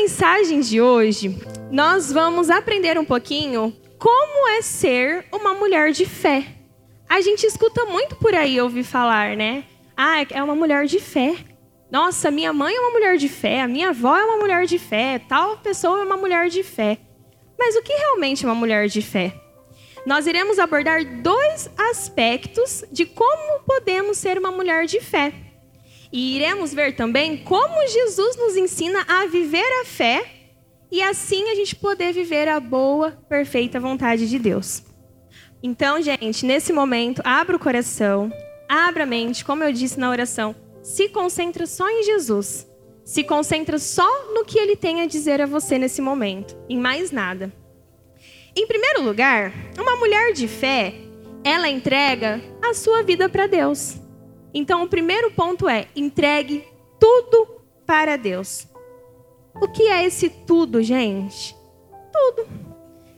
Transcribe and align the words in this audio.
mensagem 0.00 0.60
de 0.60 0.80
hoje, 0.80 1.36
nós 1.72 2.12
vamos 2.12 2.50
aprender 2.50 2.96
um 2.96 3.04
pouquinho 3.04 3.76
como 3.98 4.48
é 4.50 4.62
ser 4.62 5.24
uma 5.32 5.54
mulher 5.54 5.90
de 5.90 6.06
fé. 6.06 6.46
A 7.08 7.20
gente 7.20 7.44
escuta 7.44 7.84
muito 7.84 8.14
por 8.14 8.32
aí 8.32 8.60
ouvir 8.60 8.84
falar, 8.84 9.36
né? 9.36 9.64
Ah, 9.96 10.22
é 10.30 10.40
uma 10.40 10.54
mulher 10.54 10.86
de 10.86 11.00
fé. 11.00 11.34
Nossa, 11.90 12.30
minha 12.30 12.52
mãe 12.52 12.76
é 12.76 12.80
uma 12.80 12.92
mulher 12.92 13.16
de 13.16 13.28
fé, 13.28 13.60
a 13.60 13.66
minha 13.66 13.88
avó 13.88 14.16
é 14.16 14.24
uma 14.24 14.36
mulher 14.36 14.66
de 14.66 14.78
fé, 14.78 15.20
tal 15.28 15.56
pessoa 15.56 15.98
é 15.98 16.04
uma 16.04 16.16
mulher 16.16 16.48
de 16.48 16.62
fé. 16.62 16.98
Mas 17.58 17.74
o 17.74 17.82
que 17.82 17.92
realmente 17.92 18.44
é 18.44 18.48
uma 18.48 18.54
mulher 18.54 18.86
de 18.86 19.02
fé? 19.02 19.34
Nós 20.06 20.28
iremos 20.28 20.60
abordar 20.60 21.04
dois 21.22 21.68
aspectos 21.76 22.84
de 22.92 23.04
como 23.04 23.64
podemos 23.66 24.16
ser 24.16 24.38
uma 24.38 24.52
mulher 24.52 24.86
de 24.86 25.00
fé. 25.00 25.32
E 26.12 26.36
iremos 26.36 26.72
ver 26.72 26.96
também 26.96 27.36
como 27.36 27.86
Jesus 27.86 28.36
nos 28.36 28.56
ensina 28.56 29.04
a 29.06 29.26
viver 29.26 29.66
a 29.82 29.84
fé 29.84 30.38
e 30.90 31.02
assim 31.02 31.50
a 31.50 31.54
gente 31.54 31.76
poder 31.76 32.12
viver 32.12 32.48
a 32.48 32.58
boa, 32.58 33.12
perfeita 33.28 33.78
vontade 33.78 34.28
de 34.28 34.38
Deus. 34.38 34.82
Então, 35.62 36.00
gente, 36.00 36.46
nesse 36.46 36.72
momento, 36.72 37.20
abra 37.24 37.56
o 37.56 37.58
coração, 37.58 38.32
abra 38.68 39.02
a 39.02 39.06
mente, 39.06 39.44
como 39.44 39.64
eu 39.64 39.72
disse 39.72 39.98
na 39.98 40.08
oração, 40.08 40.54
se 40.82 41.08
concentra 41.08 41.66
só 41.66 41.88
em 41.90 42.04
Jesus. 42.04 42.66
Se 43.04 43.24
concentra 43.24 43.78
só 43.78 44.06
no 44.34 44.44
que 44.44 44.58
ele 44.58 44.76
tem 44.76 45.00
a 45.00 45.06
dizer 45.06 45.40
a 45.40 45.46
você 45.46 45.78
nesse 45.78 46.00
momento, 46.00 46.56
em 46.68 46.78
mais 46.78 47.10
nada. 47.10 47.52
Em 48.54 48.66
primeiro 48.66 49.02
lugar, 49.02 49.52
uma 49.78 49.96
mulher 49.96 50.32
de 50.32 50.46
fé, 50.46 50.94
ela 51.42 51.68
entrega 51.68 52.40
a 52.62 52.74
sua 52.74 53.02
vida 53.02 53.28
para 53.28 53.46
Deus. 53.46 53.96
Então, 54.52 54.82
o 54.82 54.88
primeiro 54.88 55.30
ponto 55.30 55.68
é: 55.68 55.88
entregue 55.94 56.64
tudo 56.98 57.62
para 57.86 58.16
Deus. 58.16 58.66
O 59.60 59.68
que 59.68 59.84
é 59.84 60.04
esse 60.04 60.28
tudo, 60.28 60.82
gente? 60.82 61.56
Tudo. 62.12 62.48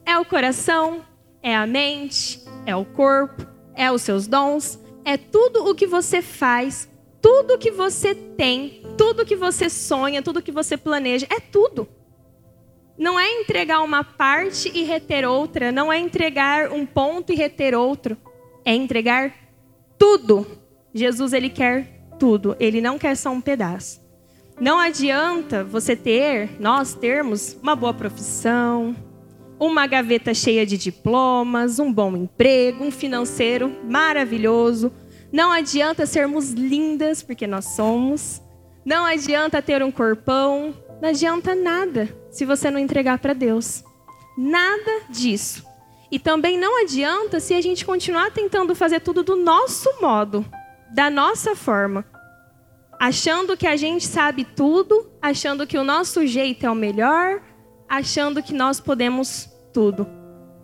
É 0.06 0.18
o 0.18 0.24
coração, 0.24 1.04
é 1.42 1.54
a 1.54 1.66
mente, 1.66 2.42
é 2.66 2.74
o 2.74 2.84
corpo, 2.84 3.46
é 3.74 3.90
os 3.90 4.02
seus 4.02 4.26
dons, 4.26 4.78
é 5.04 5.16
tudo 5.16 5.68
o 5.68 5.74
que 5.74 5.86
você 5.86 6.22
faz, 6.22 6.88
tudo 7.20 7.54
o 7.54 7.58
que 7.58 7.70
você 7.70 8.14
tem, 8.14 8.82
tudo 8.96 9.22
o 9.22 9.26
que 9.26 9.36
você 9.36 9.68
sonha, 9.68 10.22
tudo 10.22 10.38
o 10.38 10.42
que 10.42 10.52
você 10.52 10.76
planeja, 10.76 11.26
é 11.30 11.40
tudo. 11.40 11.88
Não 12.98 13.18
é 13.18 13.40
entregar 13.40 13.80
uma 13.82 14.04
parte 14.04 14.70
e 14.74 14.82
reter 14.82 15.26
outra, 15.26 15.72
não 15.72 15.92
é 15.92 15.98
entregar 15.98 16.70
um 16.70 16.84
ponto 16.84 17.32
e 17.32 17.36
reter 17.36 17.74
outro, 17.74 18.16
é 18.64 18.74
entregar 18.74 19.34
tudo 19.98 20.59
Jesus 20.94 21.32
ele 21.32 21.48
quer 21.48 22.00
tudo, 22.18 22.56
ele 22.60 22.80
não 22.80 22.98
quer 22.98 23.16
só 23.16 23.30
um 23.30 23.40
pedaço. 23.40 24.00
Não 24.60 24.78
adianta 24.78 25.64
você 25.64 25.96
ter, 25.96 26.60
nós 26.60 26.94
termos 26.94 27.56
uma 27.62 27.74
boa 27.74 27.94
profissão, 27.94 28.94
uma 29.58 29.86
gaveta 29.86 30.34
cheia 30.34 30.66
de 30.66 30.76
diplomas, 30.76 31.78
um 31.78 31.90
bom 31.90 32.14
emprego, 32.14 32.84
um 32.84 32.90
financeiro 32.90 33.74
maravilhoso. 33.88 34.92
Não 35.32 35.50
adianta 35.50 36.04
sermos 36.04 36.50
lindas, 36.50 37.22
porque 37.22 37.46
nós 37.46 37.74
somos. 37.76 38.42
Não 38.84 39.06
adianta 39.06 39.62
ter 39.62 39.82
um 39.82 39.90
corpão. 39.90 40.74
Não 41.00 41.08
adianta 41.08 41.54
nada 41.54 42.08
se 42.30 42.44
você 42.44 42.70
não 42.70 42.78
entregar 42.78 43.18
para 43.18 43.32
Deus. 43.32 43.82
Nada 44.36 45.04
disso. 45.08 45.64
E 46.10 46.18
também 46.18 46.58
não 46.58 46.82
adianta 46.82 47.40
se 47.40 47.54
a 47.54 47.60
gente 47.62 47.84
continuar 47.84 48.30
tentando 48.30 48.74
fazer 48.74 49.00
tudo 49.00 49.22
do 49.22 49.36
nosso 49.36 49.88
modo 50.02 50.44
da 50.92 51.08
nossa 51.08 51.54
forma, 51.54 52.04
achando 52.98 53.56
que 53.56 53.66
a 53.66 53.76
gente 53.76 54.06
sabe 54.06 54.44
tudo, 54.44 55.10
achando 55.22 55.66
que 55.66 55.78
o 55.78 55.84
nosso 55.84 56.26
jeito 56.26 56.66
é 56.66 56.70
o 56.70 56.74
melhor, 56.74 57.42
achando 57.88 58.42
que 58.42 58.52
nós 58.52 58.80
podemos 58.80 59.48
tudo. 59.72 60.06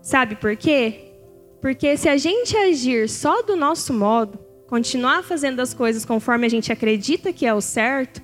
Sabe 0.03 0.37
por 0.37 0.57
quê? 0.57 1.13
Porque 1.61 1.97
se 1.97 2.09
a 2.09 2.17
gente 2.17 2.57
agir 2.57 3.09
só 3.09 3.43
do 3.43 3.57
nosso 3.57 3.93
modo, 3.93 4.39
continuar 4.69 5.23
fazendo 5.23 5.61
as 5.61 5.73
coisas 5.73 6.05
conforme 6.05 6.47
a 6.47 6.51
gente 6.51 6.73
acredita 6.73 7.33
que 7.33 7.47
é 7.47 7.55
o 7.55 7.61
certo, 7.61 8.21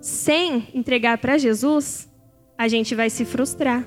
sem 0.00 0.68
entregar 0.74 1.18
para 1.18 1.38
Jesus, 1.38 2.08
a 2.58 2.68
gente 2.68 2.94
vai 2.94 3.08
se 3.08 3.24
frustrar, 3.24 3.84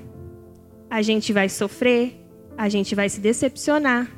a 0.90 1.02
gente 1.02 1.32
vai 1.32 1.48
sofrer, 1.48 2.26
a 2.56 2.68
gente 2.68 2.94
vai 2.94 3.08
se 3.08 3.20
decepcionar. 3.20 4.15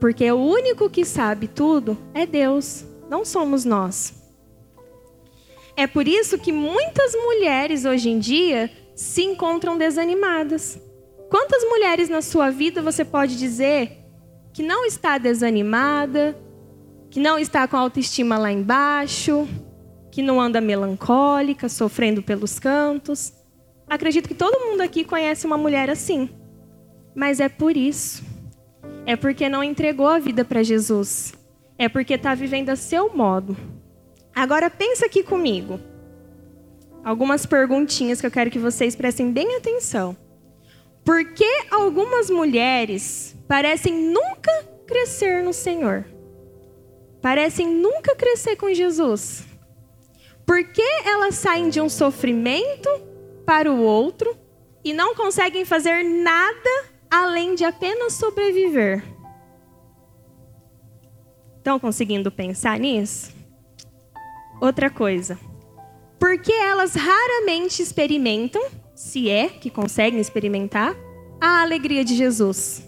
Porque 0.00 0.32
o 0.32 0.38
único 0.38 0.88
que 0.88 1.04
sabe 1.04 1.46
tudo 1.46 1.96
é 2.14 2.24
Deus, 2.24 2.86
não 3.10 3.22
somos 3.22 3.66
nós. 3.66 4.14
É 5.76 5.86
por 5.86 6.08
isso 6.08 6.38
que 6.38 6.50
muitas 6.50 7.14
mulheres 7.14 7.84
hoje 7.84 8.08
em 8.08 8.18
dia 8.18 8.70
se 8.94 9.22
encontram 9.22 9.76
desanimadas. 9.76 10.80
Quantas 11.28 11.62
mulheres 11.64 12.08
na 12.08 12.22
sua 12.22 12.50
vida 12.50 12.80
você 12.80 13.04
pode 13.04 13.36
dizer 13.36 13.98
que 14.54 14.62
não 14.62 14.86
está 14.86 15.18
desanimada, 15.18 16.36
que 17.10 17.20
não 17.20 17.38
está 17.38 17.68
com 17.68 17.76
a 17.76 17.80
autoestima 17.80 18.38
lá 18.38 18.50
embaixo, 18.50 19.46
que 20.10 20.22
não 20.22 20.40
anda 20.40 20.60
melancólica, 20.60 21.68
sofrendo 21.68 22.22
pelos 22.22 22.58
cantos? 22.58 23.34
Acredito 23.86 24.28
que 24.28 24.34
todo 24.34 24.66
mundo 24.66 24.80
aqui 24.80 25.04
conhece 25.04 25.46
uma 25.46 25.58
mulher 25.58 25.90
assim. 25.90 26.30
Mas 27.14 27.38
é 27.38 27.48
por 27.48 27.76
isso 27.76 28.29
é 29.06 29.16
porque 29.16 29.48
não 29.48 29.62
entregou 29.64 30.06
a 30.06 30.18
vida 30.18 30.44
para 30.44 30.62
Jesus. 30.62 31.34
É 31.78 31.88
porque 31.88 32.14
está 32.14 32.34
vivendo 32.34 32.70
a 32.70 32.76
seu 32.76 33.14
modo. 33.14 33.56
Agora 34.34 34.68
pensa 34.70 35.06
aqui 35.06 35.22
comigo. 35.22 35.80
Algumas 37.02 37.46
perguntinhas 37.46 38.20
que 38.20 38.26
eu 38.26 38.30
quero 38.30 38.50
que 38.50 38.58
vocês 38.58 38.94
prestem 38.94 39.32
bem 39.32 39.56
atenção. 39.56 40.16
Por 41.04 41.24
que 41.32 41.64
algumas 41.70 42.28
mulheres 42.28 43.34
parecem 43.48 43.94
nunca 43.94 44.52
crescer 44.86 45.42
no 45.42 45.52
Senhor? 45.52 46.04
Parecem 47.22 47.66
nunca 47.66 48.14
crescer 48.14 48.56
com 48.56 48.72
Jesus? 48.72 49.44
Por 50.46 50.62
que 50.64 50.82
elas 51.04 51.36
saem 51.36 51.68
de 51.68 51.80
um 51.80 51.88
sofrimento 51.88 52.88
para 53.46 53.70
o 53.72 53.82
outro 53.82 54.36
e 54.84 54.92
não 54.92 55.14
conseguem 55.14 55.64
fazer 55.64 56.02
nada 56.02 56.89
além 57.10 57.54
de 57.54 57.64
apenas 57.64 58.14
sobreviver. 58.14 59.02
Estão 61.58 61.78
conseguindo 61.78 62.30
pensar 62.30 62.78
nisso? 62.78 63.32
Outra 64.60 64.88
coisa. 64.88 65.38
Por 66.18 66.38
que 66.38 66.52
elas 66.52 66.94
raramente 66.94 67.82
experimentam, 67.82 68.62
se 68.94 69.28
é 69.28 69.48
que 69.48 69.70
conseguem 69.70 70.20
experimentar, 70.20 70.94
a 71.40 71.62
alegria 71.62 72.04
de 72.04 72.14
Jesus? 72.14 72.86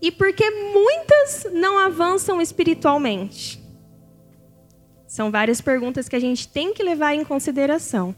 E 0.00 0.12
por 0.12 0.32
que 0.34 0.50
muitas 0.50 1.46
não 1.52 1.78
avançam 1.78 2.40
espiritualmente? 2.40 3.62
São 5.06 5.30
várias 5.30 5.60
perguntas 5.60 6.08
que 6.08 6.16
a 6.16 6.20
gente 6.20 6.46
tem 6.48 6.74
que 6.74 6.82
levar 6.82 7.14
em 7.14 7.24
consideração. 7.24 8.14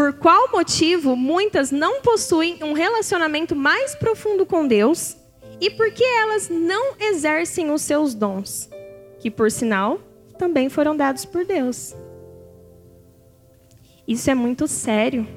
Por 0.00 0.14
qual 0.14 0.50
motivo 0.50 1.14
muitas 1.14 1.70
não 1.70 2.00
possuem 2.00 2.64
um 2.64 2.72
relacionamento 2.72 3.54
mais 3.54 3.94
profundo 3.94 4.46
com 4.46 4.66
Deus 4.66 5.14
e 5.60 5.68
por 5.68 5.92
que 5.92 6.02
elas 6.02 6.48
não 6.48 6.94
exercem 6.98 7.70
os 7.70 7.82
seus 7.82 8.14
dons, 8.14 8.70
que 9.18 9.30
por 9.30 9.50
sinal 9.50 10.00
também 10.38 10.70
foram 10.70 10.96
dados 10.96 11.26
por 11.26 11.44
Deus? 11.44 11.94
Isso 14.08 14.30
é 14.30 14.34
muito 14.34 14.66
sério. 14.66 15.28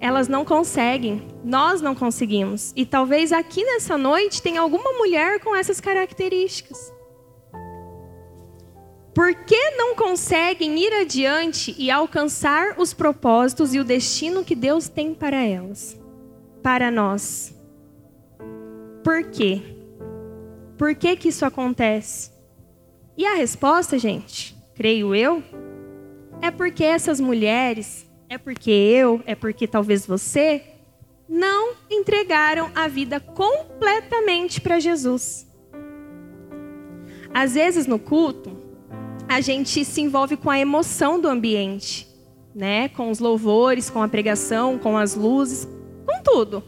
Elas 0.00 0.26
não 0.26 0.42
conseguem, 0.42 1.28
nós 1.44 1.82
não 1.82 1.94
conseguimos. 1.94 2.72
E 2.74 2.86
talvez 2.86 3.30
aqui 3.30 3.62
nessa 3.62 3.98
noite 3.98 4.40
tenha 4.40 4.62
alguma 4.62 4.90
mulher 4.94 5.38
com 5.40 5.54
essas 5.54 5.82
características. 5.82 6.97
Por 9.18 9.34
que 9.34 9.70
não 9.70 9.96
conseguem 9.96 10.78
ir 10.78 10.92
adiante 10.92 11.74
e 11.76 11.90
alcançar 11.90 12.78
os 12.78 12.94
propósitos 12.94 13.74
e 13.74 13.80
o 13.80 13.84
destino 13.84 14.44
que 14.44 14.54
Deus 14.54 14.88
tem 14.88 15.12
para 15.12 15.42
elas? 15.44 16.00
Para 16.62 16.88
nós. 16.88 17.52
Por 19.02 19.24
quê? 19.24 19.60
Por 20.76 20.94
que, 20.94 21.16
que 21.16 21.30
isso 21.30 21.44
acontece? 21.44 22.30
E 23.16 23.26
a 23.26 23.34
resposta, 23.34 23.98
gente, 23.98 24.56
creio 24.76 25.12
eu, 25.12 25.42
é 26.40 26.52
porque 26.52 26.84
essas 26.84 27.18
mulheres, 27.18 28.08
é 28.28 28.38
porque 28.38 28.70
eu, 28.70 29.20
é 29.26 29.34
porque 29.34 29.66
talvez 29.66 30.06
você, 30.06 30.62
não 31.28 31.74
entregaram 31.90 32.70
a 32.72 32.86
vida 32.86 33.18
completamente 33.18 34.60
para 34.60 34.78
Jesus. 34.78 35.44
Às 37.34 37.54
vezes 37.54 37.84
no 37.84 37.98
culto, 37.98 38.57
a 39.28 39.40
gente 39.40 39.84
se 39.84 40.00
envolve 40.00 40.36
com 40.36 40.50
a 40.50 40.58
emoção 40.58 41.20
do 41.20 41.28
ambiente, 41.28 42.08
né? 42.54 42.88
Com 42.88 43.10
os 43.10 43.18
louvores, 43.18 43.90
com 43.90 44.02
a 44.02 44.08
pregação, 44.08 44.78
com 44.78 44.96
as 44.96 45.14
luzes, 45.14 45.68
com 46.06 46.22
tudo. 46.22 46.64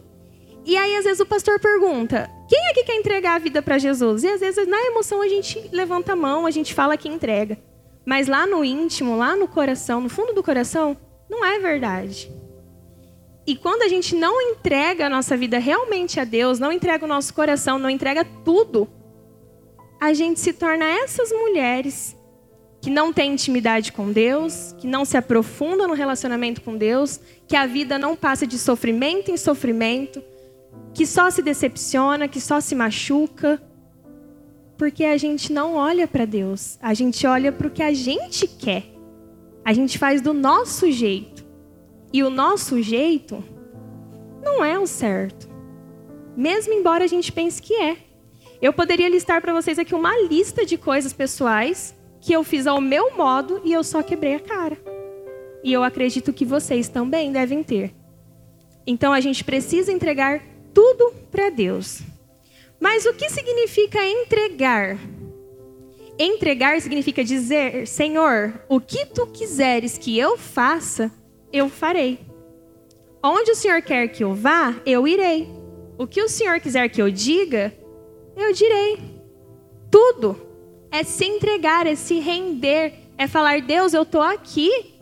E 0.64 0.76
aí 0.76 0.94
às 0.96 1.04
vezes 1.04 1.20
o 1.20 1.26
pastor 1.26 1.58
pergunta: 1.58 2.30
"Quem 2.48 2.58
é 2.68 2.74
que 2.74 2.84
quer 2.84 2.96
entregar 2.96 3.36
a 3.36 3.38
vida 3.38 3.62
para 3.62 3.78
Jesus?" 3.78 4.22
E 4.22 4.28
às 4.28 4.40
vezes 4.40 4.68
na 4.68 4.80
emoção 4.82 5.22
a 5.22 5.28
gente 5.28 5.70
levanta 5.72 6.12
a 6.12 6.16
mão, 6.16 6.46
a 6.46 6.50
gente 6.50 6.74
fala 6.74 6.96
que 6.96 7.08
entrega. 7.08 7.58
mas 8.06 8.26
lá 8.26 8.46
no 8.46 8.64
íntimo, 8.64 9.16
lá 9.16 9.36
no 9.36 9.46
coração, 9.46 10.00
no 10.00 10.08
fundo 10.08 10.32
do 10.32 10.42
coração, 10.42 10.96
não 11.28 11.44
é 11.44 11.58
verdade. 11.58 12.32
E 13.46 13.54
quando 13.54 13.82
a 13.82 13.88
gente 13.88 14.14
não 14.16 14.40
entrega 14.40 15.06
a 15.06 15.10
nossa 15.10 15.36
vida 15.36 15.58
realmente 15.58 16.18
a 16.18 16.24
Deus, 16.24 16.58
não 16.58 16.72
entrega 16.72 17.04
o 17.04 17.08
nosso 17.08 17.32
coração, 17.32 17.78
não 17.78 17.90
entrega 17.90 18.24
tudo, 18.44 18.88
a 20.00 20.12
gente 20.12 20.40
se 20.40 20.52
torna 20.52 20.84
essas 20.84 21.30
mulheres 21.30 22.16
que 22.80 22.88
não 22.88 23.12
têm 23.12 23.32
intimidade 23.32 23.92
com 23.92 24.10
Deus, 24.10 24.74
que 24.78 24.86
não 24.86 25.04
se 25.04 25.16
aprofundam 25.16 25.86
no 25.86 25.94
relacionamento 25.94 26.62
com 26.62 26.76
Deus, 26.76 27.20
que 27.46 27.54
a 27.54 27.66
vida 27.66 27.98
não 27.98 28.16
passa 28.16 28.46
de 28.46 28.58
sofrimento 28.58 29.30
em 29.30 29.36
sofrimento, 29.36 30.22
que 30.94 31.04
só 31.04 31.30
se 31.30 31.42
decepciona, 31.42 32.26
que 32.26 32.40
só 32.40 32.58
se 32.58 32.74
machuca, 32.74 33.60
porque 34.78 35.04
a 35.04 35.18
gente 35.18 35.52
não 35.52 35.74
olha 35.74 36.08
para 36.08 36.24
Deus, 36.24 36.78
a 36.80 36.94
gente 36.94 37.26
olha 37.26 37.52
para 37.52 37.66
o 37.66 37.70
que 37.70 37.82
a 37.82 37.92
gente 37.92 38.46
quer, 38.46 38.84
a 39.62 39.74
gente 39.74 39.98
faz 39.98 40.22
do 40.22 40.32
nosso 40.32 40.90
jeito. 40.90 41.44
E 42.12 42.24
o 42.24 42.30
nosso 42.30 42.82
jeito 42.82 43.44
não 44.42 44.64
é 44.64 44.78
o 44.78 44.86
certo, 44.86 45.48
mesmo 46.34 46.72
embora 46.72 47.04
a 47.04 47.06
gente 47.06 47.30
pense 47.30 47.60
que 47.60 47.74
é. 47.74 47.98
Eu 48.60 48.72
poderia 48.72 49.08
listar 49.08 49.40
para 49.40 49.52
vocês 49.52 49.78
aqui 49.78 49.94
uma 49.94 50.18
lista 50.22 50.64
de 50.64 50.76
coisas 50.76 51.12
pessoais 51.12 51.94
que 52.20 52.32
eu 52.32 52.44
fiz 52.44 52.66
ao 52.66 52.80
meu 52.80 53.16
modo 53.16 53.60
e 53.64 53.72
eu 53.72 53.82
só 53.82 54.02
quebrei 54.02 54.34
a 54.34 54.40
cara. 54.40 54.76
E 55.64 55.72
eu 55.72 55.82
acredito 55.82 56.32
que 56.32 56.44
vocês 56.44 56.88
também 56.88 57.32
devem 57.32 57.62
ter. 57.62 57.94
Então 58.86 59.12
a 59.12 59.20
gente 59.20 59.44
precisa 59.44 59.92
entregar 59.92 60.42
tudo 60.72 61.12
para 61.30 61.50
Deus. 61.50 62.00
Mas 62.78 63.04
o 63.04 63.12
que 63.12 63.28
significa 63.28 64.04
entregar? 64.04 64.98
Entregar 66.18 66.80
significa 66.80 67.22
dizer: 67.22 67.86
Senhor, 67.86 68.64
o 68.68 68.80
que 68.80 69.06
tu 69.06 69.26
quiseres 69.26 69.98
que 69.98 70.18
eu 70.18 70.36
faça, 70.36 71.10
eu 71.52 71.68
farei. 71.68 72.18
Onde 73.22 73.50
o 73.50 73.54
Senhor 73.54 73.82
quer 73.82 74.08
que 74.08 74.24
eu 74.24 74.34
vá, 74.34 74.74
eu 74.86 75.06
irei. 75.06 75.48
O 75.98 76.06
que 76.06 76.22
o 76.22 76.28
Senhor 76.28 76.58
quiser 76.60 76.88
que 76.88 77.02
eu 77.02 77.10
diga, 77.10 77.74
eu 78.34 78.52
direi. 78.52 78.98
Tudo 79.90 80.49
é 80.90 81.02
se 81.02 81.24
entregar, 81.24 81.86
é 81.86 81.94
se 81.94 82.18
render, 82.18 82.92
é 83.16 83.26
falar: 83.26 83.60
Deus, 83.60 83.94
eu 83.94 84.02
estou 84.02 84.22
aqui. 84.22 84.94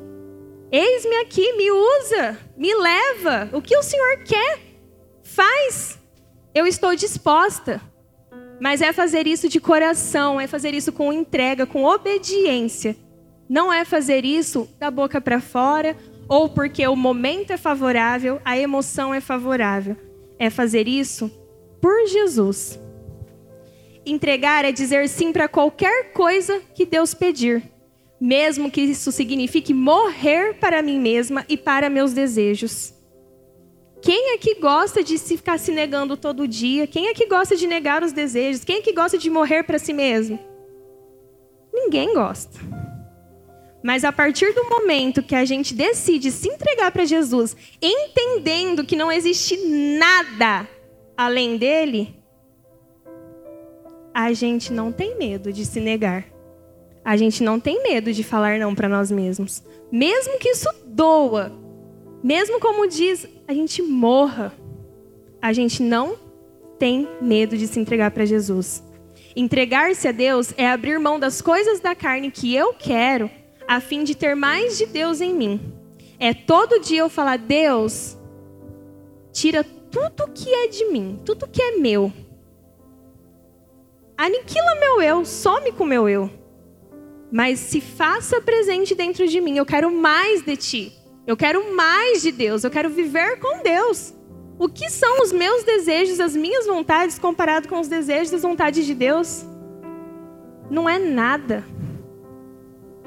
Eis-me 0.70 1.16
aqui, 1.16 1.52
me 1.54 1.70
usa, 1.70 2.38
me 2.56 2.74
leva. 2.74 3.48
O 3.52 3.62
que 3.62 3.76
o 3.76 3.82
Senhor 3.82 4.18
quer, 4.24 4.58
faz. 5.22 5.98
Eu 6.54 6.66
estou 6.66 6.94
disposta. 6.94 7.80
Mas 8.60 8.82
é 8.82 8.92
fazer 8.92 9.26
isso 9.26 9.48
de 9.48 9.60
coração, 9.60 10.40
é 10.40 10.46
fazer 10.46 10.74
isso 10.74 10.92
com 10.92 11.12
entrega, 11.12 11.64
com 11.64 11.84
obediência. 11.84 12.96
Não 13.48 13.72
é 13.72 13.84
fazer 13.84 14.24
isso 14.24 14.68
da 14.78 14.90
boca 14.90 15.20
para 15.20 15.40
fora 15.40 15.96
ou 16.28 16.48
porque 16.48 16.86
o 16.86 16.94
momento 16.94 17.52
é 17.52 17.56
favorável, 17.56 18.40
a 18.44 18.58
emoção 18.58 19.14
é 19.14 19.20
favorável. 19.20 19.96
É 20.38 20.50
fazer 20.50 20.86
isso 20.86 21.30
por 21.80 22.06
Jesus. 22.06 22.78
Entregar 24.10 24.64
é 24.64 24.72
dizer 24.72 25.08
sim 25.08 25.32
para 25.32 25.48
qualquer 25.48 26.12
coisa 26.12 26.62
que 26.74 26.86
Deus 26.86 27.12
pedir, 27.12 27.62
mesmo 28.20 28.70
que 28.70 28.80
isso 28.80 29.12
signifique 29.12 29.74
morrer 29.74 30.54
para 30.54 30.82
mim 30.82 30.98
mesma 30.98 31.44
e 31.48 31.56
para 31.56 31.90
meus 31.90 32.12
desejos. 32.12 32.94
Quem 34.00 34.34
é 34.34 34.38
que 34.38 34.54
gosta 34.54 35.02
de 35.02 35.18
se 35.18 35.36
ficar 35.36 35.58
se 35.58 35.72
negando 35.72 36.16
todo 36.16 36.48
dia? 36.48 36.86
Quem 36.86 37.08
é 37.08 37.14
que 37.14 37.26
gosta 37.26 37.56
de 37.56 37.66
negar 37.66 38.02
os 38.02 38.12
desejos? 38.12 38.64
Quem 38.64 38.76
é 38.78 38.80
que 38.80 38.92
gosta 38.92 39.18
de 39.18 39.28
morrer 39.28 39.64
para 39.64 39.78
si 39.78 39.92
mesmo? 39.92 40.38
Ninguém 41.72 42.14
gosta. 42.14 42.58
Mas 43.82 44.04
a 44.04 44.12
partir 44.12 44.52
do 44.54 44.68
momento 44.68 45.22
que 45.22 45.34
a 45.34 45.44
gente 45.44 45.74
decide 45.74 46.30
se 46.30 46.48
entregar 46.48 46.90
para 46.90 47.04
Jesus, 47.04 47.56
entendendo 47.80 48.84
que 48.84 48.96
não 48.96 49.10
existe 49.10 49.56
nada 49.56 50.68
além 51.16 51.56
dele, 51.56 52.17
a 54.18 54.32
gente 54.32 54.72
não 54.72 54.90
tem 54.90 55.16
medo 55.16 55.52
de 55.52 55.64
se 55.64 55.78
negar. 55.78 56.24
A 57.04 57.16
gente 57.16 57.40
não 57.40 57.60
tem 57.60 57.84
medo 57.84 58.12
de 58.12 58.24
falar 58.24 58.58
não 58.58 58.74
para 58.74 58.88
nós 58.88 59.12
mesmos. 59.12 59.62
Mesmo 59.92 60.40
que 60.40 60.48
isso 60.48 60.68
doa, 60.84 61.52
mesmo 62.20 62.58
como 62.58 62.88
diz, 62.88 63.28
a 63.46 63.54
gente 63.54 63.80
morra, 63.80 64.52
a 65.40 65.52
gente 65.52 65.84
não 65.84 66.16
tem 66.80 67.08
medo 67.22 67.56
de 67.56 67.68
se 67.68 67.78
entregar 67.78 68.10
para 68.10 68.24
Jesus. 68.24 68.82
Entregar-se 69.36 70.08
a 70.08 70.12
Deus 70.12 70.52
é 70.56 70.68
abrir 70.68 70.98
mão 70.98 71.20
das 71.20 71.40
coisas 71.40 71.78
da 71.78 71.94
carne 71.94 72.28
que 72.28 72.52
eu 72.52 72.74
quero, 72.74 73.30
a 73.68 73.80
fim 73.80 74.02
de 74.02 74.16
ter 74.16 74.34
mais 74.34 74.76
de 74.76 74.86
Deus 74.86 75.20
em 75.20 75.32
mim. 75.32 75.60
É 76.18 76.34
todo 76.34 76.80
dia 76.80 77.02
eu 77.02 77.08
falar: 77.08 77.38
Deus, 77.38 78.18
tira 79.32 79.62
tudo 79.62 80.28
que 80.34 80.52
é 80.52 80.66
de 80.66 80.86
mim, 80.86 81.20
tudo 81.24 81.46
que 81.46 81.62
é 81.62 81.76
meu 81.76 82.12
aniquila 84.18 84.74
meu 84.80 85.00
eu, 85.00 85.24
some 85.24 85.72
com 85.72 85.84
meu 85.84 86.08
eu. 86.08 86.30
Mas 87.30 87.60
se 87.60 87.80
faça 87.80 88.40
presente 88.40 88.94
dentro 88.94 89.26
de 89.26 89.40
mim. 89.40 89.56
Eu 89.56 89.64
quero 89.64 89.90
mais 89.90 90.42
de 90.42 90.56
ti. 90.56 90.92
Eu 91.26 91.36
quero 91.36 91.74
mais 91.74 92.20
de 92.22 92.32
Deus. 92.32 92.64
Eu 92.64 92.70
quero 92.70 92.90
viver 92.90 93.38
com 93.38 93.62
Deus. 93.62 94.14
O 94.58 94.68
que 94.68 94.90
são 94.90 95.22
os 95.22 95.30
meus 95.30 95.62
desejos, 95.62 96.18
as 96.18 96.34
minhas 96.34 96.66
vontades, 96.66 97.18
comparado 97.18 97.68
com 97.68 97.78
os 97.78 97.86
desejos 97.86 98.32
e 98.32 98.36
as 98.36 98.42
vontades 98.42 98.84
de 98.84 98.94
Deus? 98.94 99.46
Não 100.68 100.88
é 100.88 100.98
nada. 100.98 101.64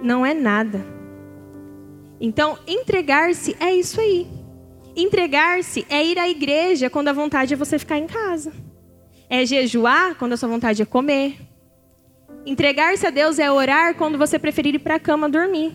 Não 0.01 0.25
é 0.25 0.33
nada. 0.33 0.85
Então, 2.19 2.57
entregar-se 2.65 3.57
é 3.59 3.73
isso 3.73 3.99
aí. 3.99 4.27
Entregar-se 4.95 5.85
é 5.89 6.05
ir 6.05 6.17
à 6.19 6.29
igreja 6.29 6.89
quando 6.89 7.07
a 7.07 7.13
vontade 7.13 7.53
é 7.53 7.57
você 7.57 7.77
ficar 7.79 7.97
em 7.97 8.07
casa. 8.07 8.53
É 9.33 9.45
jejuar 9.45 10.16
quando 10.16 10.33
a 10.33 10.38
sua 10.38 10.50
vontade 10.50 10.81
é 10.81 10.86
comer. 10.86 11.38
Entregar-se 12.45 13.07
a 13.07 13.10
Deus 13.10 13.39
é 13.39 13.50
orar 13.50 13.95
quando 13.95 14.18
você 14.18 14.38
preferir 14.38 14.75
ir 14.75 14.80
para 14.80 14.95
a 14.95 15.00
cama 15.00 15.30
dormir. 15.30 15.74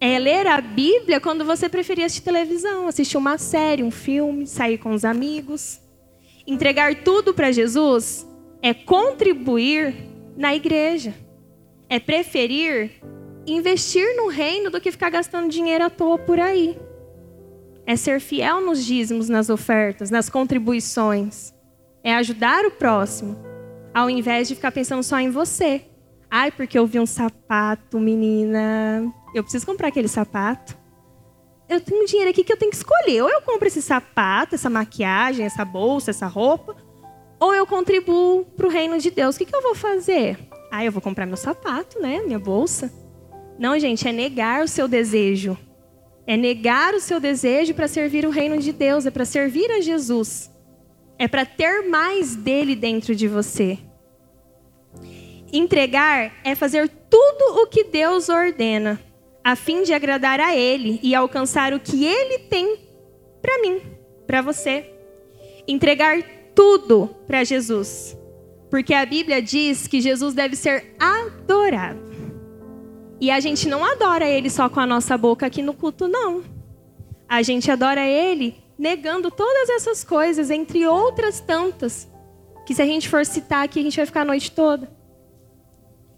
É 0.00 0.18
ler 0.18 0.46
a 0.46 0.58
Bíblia 0.58 1.20
quando 1.20 1.44
você 1.44 1.68
preferir 1.68 2.06
assistir 2.06 2.24
televisão, 2.24 2.88
assistir 2.88 3.18
uma 3.18 3.36
série, 3.36 3.82
um 3.82 3.90
filme, 3.90 4.46
sair 4.46 4.78
com 4.78 4.94
os 4.94 5.04
amigos. 5.04 5.78
Entregar 6.46 6.94
tudo 7.04 7.34
para 7.34 7.52
Jesus 7.52 8.26
é 8.62 8.72
contribuir 8.72 9.94
na 10.38 10.54
igreja. 10.56 11.14
É 11.86 12.00
preferir 12.00 12.92
investir 13.46 14.16
no 14.16 14.28
reino 14.28 14.70
do 14.70 14.80
que 14.80 14.90
ficar 14.90 15.10
gastando 15.10 15.50
dinheiro 15.50 15.84
à 15.84 15.90
toa 15.90 16.16
por 16.16 16.40
aí. 16.40 16.78
É 17.84 17.94
ser 17.94 18.20
fiel 18.20 18.62
nos 18.62 18.82
dízimos, 18.82 19.28
nas 19.28 19.50
ofertas, 19.50 20.10
nas 20.10 20.30
contribuições 20.30 21.54
é 22.06 22.14
ajudar 22.14 22.64
o 22.64 22.70
próximo, 22.70 23.36
ao 23.92 24.08
invés 24.08 24.46
de 24.46 24.54
ficar 24.54 24.70
pensando 24.70 25.02
só 25.02 25.18
em 25.18 25.28
você. 25.28 25.82
Ai, 26.30 26.52
porque 26.52 26.78
eu 26.78 26.86
vi 26.86 27.00
um 27.00 27.06
sapato, 27.06 27.98
menina. 27.98 29.12
Eu 29.34 29.42
preciso 29.42 29.66
comprar 29.66 29.88
aquele 29.88 30.06
sapato. 30.06 30.78
Eu 31.68 31.80
tenho 31.80 32.06
dinheiro 32.06 32.30
aqui 32.30 32.44
que 32.44 32.52
eu 32.52 32.56
tenho 32.56 32.70
que 32.70 32.76
escolher. 32.76 33.22
Ou 33.22 33.28
eu 33.28 33.42
compro 33.42 33.66
esse 33.66 33.82
sapato, 33.82 34.54
essa 34.54 34.70
maquiagem, 34.70 35.44
essa 35.44 35.64
bolsa, 35.64 36.12
essa 36.12 36.28
roupa, 36.28 36.76
ou 37.40 37.52
eu 37.52 37.66
contribuo 37.66 38.44
para 38.56 38.68
o 38.68 38.70
reino 38.70 38.98
de 38.98 39.10
Deus. 39.10 39.34
O 39.34 39.38
que, 39.38 39.44
que 39.44 39.56
eu 39.56 39.62
vou 39.62 39.74
fazer? 39.74 40.38
Ah, 40.70 40.84
eu 40.84 40.92
vou 40.92 41.02
comprar 41.02 41.26
meu 41.26 41.36
sapato, 41.36 42.00
né? 42.00 42.22
Minha 42.24 42.38
bolsa. 42.38 42.92
Não, 43.58 43.76
gente, 43.80 44.06
é 44.06 44.12
negar 44.12 44.62
o 44.62 44.68
seu 44.68 44.86
desejo. 44.86 45.58
É 46.24 46.36
negar 46.36 46.94
o 46.94 47.00
seu 47.00 47.18
desejo 47.18 47.74
para 47.74 47.88
servir 47.88 48.24
o 48.24 48.30
reino 48.30 48.58
de 48.58 48.70
Deus, 48.70 49.06
é 49.06 49.10
para 49.10 49.24
servir 49.24 49.72
a 49.72 49.80
Jesus. 49.80 50.54
É 51.18 51.26
para 51.26 51.46
ter 51.46 51.88
mais 51.88 52.36
dele 52.36 52.74
dentro 52.74 53.14
de 53.14 53.26
você. 53.26 53.78
Entregar 55.52 56.32
é 56.44 56.54
fazer 56.54 56.88
tudo 57.08 57.62
o 57.62 57.66
que 57.66 57.84
Deus 57.84 58.28
ordena, 58.28 59.00
a 59.42 59.54
fim 59.54 59.82
de 59.82 59.94
agradar 59.94 60.40
a 60.40 60.54
Ele 60.54 60.98
e 61.02 61.14
alcançar 61.14 61.72
o 61.72 61.80
que 61.80 62.04
Ele 62.04 62.40
tem 62.40 62.78
para 63.40 63.60
mim, 63.62 63.80
para 64.26 64.42
você. 64.42 64.92
Entregar 65.68 66.22
tudo 66.54 67.08
para 67.26 67.44
Jesus, 67.44 68.16
porque 68.70 68.92
a 68.92 69.06
Bíblia 69.06 69.40
diz 69.40 69.86
que 69.86 70.00
Jesus 70.00 70.34
deve 70.34 70.56
ser 70.56 70.94
adorado. 70.98 72.00
E 73.20 73.30
a 73.30 73.40
gente 73.40 73.68
não 73.68 73.84
adora 73.84 74.28
Ele 74.28 74.50
só 74.50 74.68
com 74.68 74.80
a 74.80 74.86
nossa 74.86 75.16
boca 75.16 75.46
aqui 75.46 75.62
no 75.62 75.72
culto, 75.72 76.08
não. 76.08 76.44
A 77.28 77.40
gente 77.40 77.70
adora 77.70 78.06
Ele 78.06 78.54
negando 78.78 79.30
todas 79.30 79.68
essas 79.70 80.04
coisas, 80.04 80.50
entre 80.50 80.86
outras 80.86 81.40
tantas, 81.40 82.08
que 82.66 82.74
se 82.74 82.82
a 82.82 82.86
gente 82.86 83.08
for 83.08 83.24
citar 83.24 83.64
aqui, 83.64 83.80
a 83.80 83.82
gente 83.82 83.96
vai 83.96 84.06
ficar 84.06 84.22
a 84.22 84.24
noite 84.24 84.50
toda. 84.50 84.90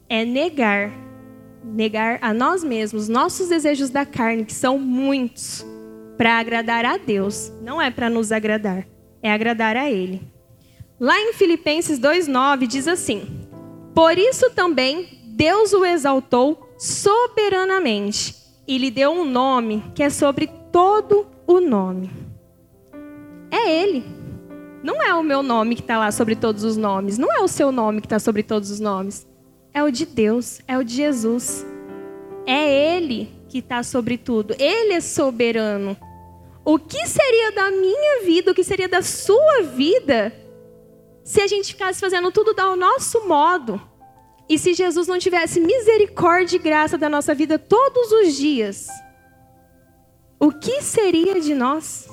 É 0.09 0.25
negar, 0.25 0.91
negar 1.63 2.19
a 2.23 2.33
nós 2.33 2.65
mesmos, 2.65 3.09
nossos 3.09 3.49
desejos 3.49 3.91
da 3.91 4.07
carne, 4.07 4.45
que 4.45 4.55
são 4.55 4.79
muitos, 4.79 5.65
para 6.17 6.39
agradar 6.39 6.85
a 6.85 6.97
Deus. 6.97 7.53
Não 7.63 7.81
é 7.81 7.91
para 7.91 8.09
nos 8.11 8.33
agradar, 8.33 8.87
é 9.23 9.31
agradar 9.31 9.77
a 9.77 9.91
Ele. 9.91 10.23
Lá 10.99 11.21
em 11.21 11.33
Filipenses 11.33 12.01
2,9 12.01 12.67
diz 12.67 12.89
assim: 12.89 13.47
Por 13.95 14.19
isso 14.19 14.51
também 14.51 15.21
Deus 15.27 15.73
o 15.73 15.85
exaltou 15.85 16.75
soberanamente 16.77 18.35
e 18.67 18.79
lhe 18.79 18.91
deu 18.91 19.13
um 19.13 19.25
nome 19.25 19.85
que 19.95 20.03
é 20.03 20.11
sobre 20.11 20.49
todo 20.73 21.27
o 21.47 21.61
nome. 21.61 22.18
É 23.51 23.83
Ele. 23.83 24.05
Não 24.83 25.03
é 25.03 25.13
o 25.15 25.23
meu 25.23 25.43
nome 25.43 25.75
que 25.75 25.81
está 25.81 25.99
lá 25.99 26.11
sobre 26.13 26.37
todos 26.37 26.65
os 26.65 26.77
nomes. 26.77 27.19
Não 27.19 27.33
é 27.33 27.41
o 27.41 27.49
seu 27.49 27.73
nome 27.73 28.01
que 28.01 28.07
está 28.07 28.19
sobre 28.19 28.43
todos 28.43 28.71
os 28.71 28.81
nomes. 28.81 29.27
É 29.75 29.83
o 29.83 29.91
de 29.91 30.07
Deus. 30.07 30.61
É 30.67 30.79
o 30.79 30.85
de 30.85 30.95
Jesus. 30.95 31.67
É 32.47 32.97
Ele 32.97 33.33
que 33.49 33.59
está 33.59 33.83
sobre 33.83 34.17
tudo. 34.17 34.55
Ele 34.59 34.95
é 34.95 35.01
soberano. 35.01 35.97
O 36.65 36.79
que 36.79 37.07
seria 37.07 37.53
da 37.53 37.71
minha 37.71 38.25
vida, 38.25 38.51
o 38.51 38.55
que 38.55 38.63
seria 38.63 38.89
da 38.89 39.01
sua 39.01 39.63
vida, 39.63 40.35
se 41.25 41.41
a 41.41 41.47
gente 41.47 41.73
ficasse 41.73 41.99
fazendo 41.99 42.31
tudo 42.31 42.55
ao 42.61 42.77
nosso 42.77 43.27
modo? 43.27 43.81
E 44.49 44.59
se 44.59 44.75
Jesus 44.75 45.07
não 45.07 45.19
tivesse 45.19 45.61
misericórdia 45.61 46.57
e 46.57 46.59
graça 46.59 46.97
da 46.97 47.09
nossa 47.09 47.35
vida 47.35 47.59
todos 47.59 48.13
os 48.13 48.35
dias? 48.35 48.87
O 50.39 50.53
que 50.53 50.83
seria 50.83 51.41
de 51.41 51.55
nós? 51.55 52.09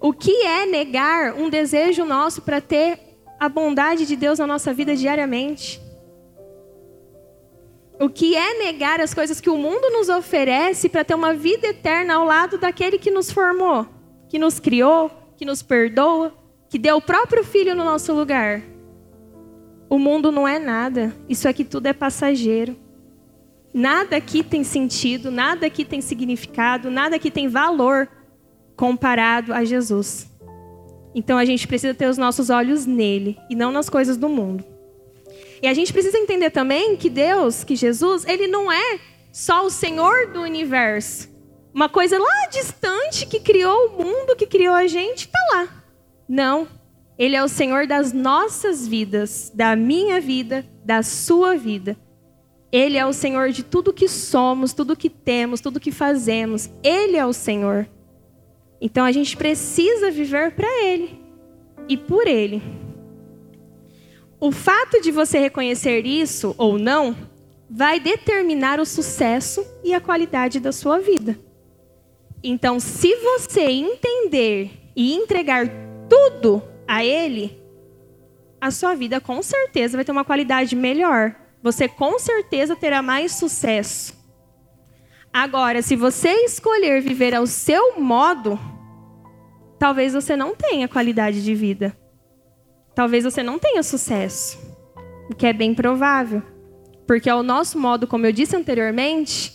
O 0.00 0.14
que 0.14 0.46
é 0.46 0.64
negar 0.64 1.34
um 1.34 1.50
desejo 1.50 2.06
nosso 2.06 2.40
para 2.40 2.58
ter 2.58 2.98
a 3.38 3.50
bondade 3.50 4.06
de 4.06 4.16
Deus 4.16 4.38
na 4.38 4.46
nossa 4.46 4.72
vida 4.72 4.96
diariamente? 4.96 5.78
O 8.00 8.08
que 8.08 8.34
é 8.34 8.58
negar 8.64 8.98
as 8.98 9.12
coisas 9.12 9.42
que 9.42 9.50
o 9.50 9.58
mundo 9.58 9.90
nos 9.90 10.08
oferece 10.08 10.88
para 10.88 11.04
ter 11.04 11.14
uma 11.14 11.34
vida 11.34 11.66
eterna 11.66 12.14
ao 12.14 12.24
lado 12.24 12.56
daquele 12.56 12.98
que 12.98 13.10
nos 13.10 13.30
formou, 13.30 13.86
que 14.26 14.38
nos 14.38 14.58
criou, 14.58 15.10
que 15.36 15.44
nos 15.44 15.62
perdoa, 15.62 16.34
que 16.70 16.78
deu 16.78 16.96
o 16.96 17.02
próprio 17.02 17.44
filho 17.44 17.74
no 17.74 17.84
nosso 17.84 18.14
lugar? 18.14 18.62
O 19.86 19.98
mundo 19.98 20.32
não 20.32 20.48
é 20.48 20.58
nada, 20.58 21.14
isso 21.28 21.46
aqui 21.46 21.62
tudo 21.62 21.88
é 21.88 21.92
passageiro. 21.92 22.74
Nada 23.74 24.16
aqui 24.16 24.42
tem 24.42 24.64
sentido, 24.64 25.30
nada 25.30 25.66
aqui 25.66 25.84
tem 25.84 26.00
significado, 26.00 26.90
nada 26.90 27.16
aqui 27.16 27.30
tem 27.30 27.48
valor 27.48 28.08
comparado 28.80 29.52
a 29.52 29.62
Jesus. 29.62 30.26
Então 31.14 31.36
a 31.36 31.44
gente 31.44 31.68
precisa 31.68 31.92
ter 31.92 32.06
os 32.06 32.16
nossos 32.16 32.48
olhos 32.48 32.86
nele 32.86 33.36
e 33.50 33.54
não 33.54 33.70
nas 33.70 33.90
coisas 33.90 34.16
do 34.16 34.26
mundo. 34.26 34.64
E 35.60 35.68
a 35.68 35.74
gente 35.74 35.92
precisa 35.92 36.16
entender 36.16 36.48
também 36.48 36.96
que 36.96 37.10
Deus, 37.10 37.62
que 37.62 37.76
Jesus, 37.76 38.24
ele 38.24 38.46
não 38.46 38.72
é 38.72 38.98
só 39.30 39.66
o 39.66 39.70
Senhor 39.70 40.28
do 40.28 40.40
universo. 40.40 41.28
Uma 41.74 41.90
coisa 41.90 42.18
lá 42.18 42.48
distante 42.50 43.26
que 43.26 43.38
criou 43.38 43.88
o 43.88 44.02
mundo, 44.02 44.34
que 44.34 44.46
criou 44.46 44.74
a 44.74 44.86
gente, 44.86 45.26
está 45.26 45.38
lá. 45.52 45.84
Não. 46.26 46.66
Ele 47.18 47.36
é 47.36 47.44
o 47.44 47.48
Senhor 47.48 47.86
das 47.86 48.14
nossas 48.14 48.88
vidas, 48.88 49.52
da 49.54 49.76
minha 49.76 50.22
vida, 50.22 50.64
da 50.82 51.02
sua 51.02 51.54
vida. 51.54 51.98
Ele 52.72 52.96
é 52.96 53.04
o 53.04 53.12
Senhor 53.12 53.50
de 53.50 53.62
tudo 53.62 53.92
que 53.92 54.08
somos, 54.08 54.72
tudo 54.72 54.96
que 54.96 55.10
temos, 55.10 55.60
tudo 55.60 55.78
que 55.78 55.92
fazemos. 55.92 56.70
Ele 56.82 57.18
é 57.18 57.26
o 57.26 57.34
Senhor. 57.34 57.86
Então 58.80 59.04
a 59.04 59.12
gente 59.12 59.36
precisa 59.36 60.10
viver 60.10 60.52
para 60.52 60.68
Ele 60.82 61.20
e 61.88 61.96
por 61.96 62.26
Ele. 62.26 62.62
O 64.40 64.50
fato 64.50 65.00
de 65.00 65.10
você 65.10 65.38
reconhecer 65.38 66.06
isso 66.06 66.54
ou 66.56 66.78
não 66.78 67.14
vai 67.68 68.00
determinar 68.00 68.80
o 68.80 68.86
sucesso 68.86 69.64
e 69.84 69.92
a 69.92 70.00
qualidade 70.00 70.58
da 70.58 70.72
sua 70.72 70.98
vida. 70.98 71.38
Então, 72.42 72.80
se 72.80 73.14
você 73.16 73.62
entender 73.62 74.70
e 74.96 75.14
entregar 75.14 75.68
tudo 76.08 76.62
a 76.88 77.04
Ele, 77.04 77.60
a 78.60 78.70
sua 78.70 78.94
vida 78.94 79.20
com 79.20 79.42
certeza 79.42 79.96
vai 79.96 80.04
ter 80.04 80.12
uma 80.12 80.24
qualidade 80.24 80.74
melhor. 80.74 81.34
Você 81.62 81.86
com 81.86 82.18
certeza 82.18 82.74
terá 82.74 83.02
mais 83.02 83.32
sucesso. 83.32 84.18
Agora, 85.32 85.80
se 85.80 85.94
você 85.94 86.30
escolher 86.44 87.00
viver 87.00 87.34
ao 87.34 87.46
seu 87.46 88.00
modo, 88.00 88.58
talvez 89.80 90.12
você 90.12 90.36
não 90.36 90.54
tenha 90.54 90.86
qualidade 90.86 91.42
de 91.42 91.54
vida. 91.54 91.96
Talvez 92.94 93.24
você 93.24 93.42
não 93.42 93.58
tenha 93.58 93.82
sucesso. 93.82 94.58
O 95.30 95.34
que 95.34 95.46
é 95.46 95.54
bem 95.54 95.74
provável. 95.74 96.42
Porque 97.06 97.30
ao 97.30 97.42
nosso 97.42 97.78
modo, 97.78 98.06
como 98.06 98.26
eu 98.26 98.32
disse 98.32 98.54
anteriormente, 98.54 99.54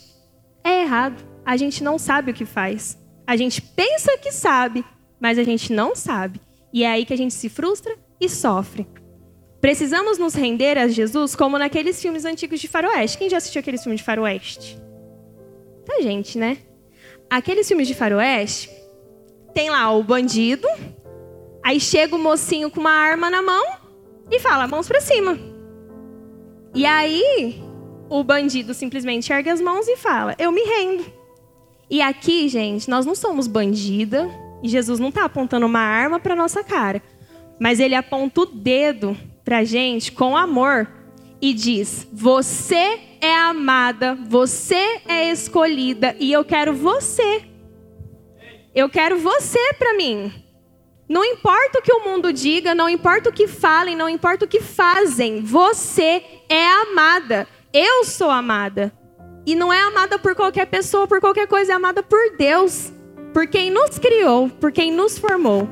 é 0.64 0.82
errado. 0.82 1.24
A 1.44 1.56
gente 1.56 1.84
não 1.84 1.96
sabe 1.96 2.32
o 2.32 2.34
que 2.34 2.44
faz. 2.44 2.98
A 3.24 3.36
gente 3.36 3.62
pensa 3.62 4.18
que 4.18 4.32
sabe, 4.32 4.84
mas 5.20 5.38
a 5.38 5.44
gente 5.44 5.72
não 5.72 5.94
sabe. 5.94 6.40
E 6.72 6.82
é 6.82 6.90
aí 6.90 7.06
que 7.06 7.14
a 7.14 7.16
gente 7.16 7.32
se 7.32 7.48
frustra 7.48 7.96
e 8.20 8.28
sofre. 8.28 8.84
Precisamos 9.60 10.18
nos 10.18 10.34
render 10.34 10.76
a 10.76 10.88
Jesus 10.88 11.36
como 11.36 11.56
naqueles 11.56 12.02
filmes 12.02 12.24
antigos 12.24 12.60
de 12.60 12.66
faroeste. 12.66 13.16
Quem 13.16 13.30
já 13.30 13.36
assistiu 13.36 13.60
aqueles 13.60 13.82
filmes 13.82 14.00
de 14.00 14.04
faroeste? 14.04 14.76
Tá 15.84 16.00
gente, 16.02 16.36
né? 16.36 16.58
Aqueles 17.30 17.68
filmes 17.68 17.86
de 17.86 17.94
faroeste, 17.94 18.68
tem 19.56 19.70
lá 19.70 19.90
o 19.90 20.02
bandido, 20.02 20.68
aí 21.64 21.80
chega 21.80 22.14
o 22.14 22.18
mocinho 22.18 22.70
com 22.70 22.78
uma 22.78 22.90
arma 22.90 23.30
na 23.30 23.40
mão 23.40 23.64
e 24.30 24.38
fala, 24.38 24.68
mãos 24.68 24.86
para 24.86 25.00
cima. 25.00 25.38
E 26.74 26.84
aí, 26.84 27.58
o 28.10 28.22
bandido 28.22 28.74
simplesmente 28.74 29.32
ergue 29.32 29.48
as 29.48 29.58
mãos 29.58 29.88
e 29.88 29.96
fala, 29.96 30.34
eu 30.38 30.52
me 30.52 30.60
rendo. 30.60 31.06
E 31.88 32.02
aqui, 32.02 32.50
gente, 32.50 32.90
nós 32.90 33.06
não 33.06 33.14
somos 33.14 33.46
bandida, 33.46 34.28
e 34.62 34.68
Jesus 34.68 35.00
não 35.00 35.08
está 35.08 35.24
apontando 35.24 35.64
uma 35.64 35.80
arma 35.80 36.20
para 36.20 36.36
nossa 36.36 36.62
cara, 36.62 37.02
mas 37.58 37.80
ele 37.80 37.94
aponta 37.94 38.42
o 38.42 38.44
dedo 38.44 39.16
para 39.42 39.64
gente 39.64 40.12
com 40.12 40.36
amor 40.36 40.86
e 41.40 41.54
diz: 41.54 42.06
Você 42.12 43.00
é 43.22 43.34
amada, 43.34 44.14
você 44.28 45.00
é 45.08 45.30
escolhida 45.30 46.14
e 46.20 46.30
eu 46.30 46.44
quero 46.44 46.74
você. 46.74 47.45
Eu 48.76 48.90
quero 48.90 49.18
você 49.18 49.72
para 49.78 49.94
mim. 49.94 50.30
Não 51.08 51.24
importa 51.24 51.78
o 51.78 51.82
que 51.82 51.90
o 51.90 52.04
mundo 52.04 52.30
diga, 52.30 52.74
não 52.74 52.90
importa 52.90 53.30
o 53.30 53.32
que 53.32 53.48
falem, 53.48 53.96
não 53.96 54.06
importa 54.06 54.44
o 54.44 54.48
que 54.48 54.60
fazem, 54.60 55.42
você 55.42 56.22
é 56.46 56.66
amada. 56.82 57.48
Eu 57.72 58.04
sou 58.04 58.30
amada. 58.30 58.92
E 59.46 59.54
não 59.54 59.72
é 59.72 59.80
amada 59.80 60.18
por 60.18 60.34
qualquer 60.34 60.66
pessoa, 60.66 61.06
por 61.06 61.20
qualquer 61.20 61.46
coisa, 61.46 61.72
é 61.72 61.74
amada 61.74 62.02
por 62.02 62.36
Deus, 62.36 62.92
por 63.32 63.46
quem 63.46 63.70
nos 63.70 63.98
criou, 63.98 64.50
por 64.50 64.70
quem 64.70 64.92
nos 64.92 65.16
formou. 65.16 65.66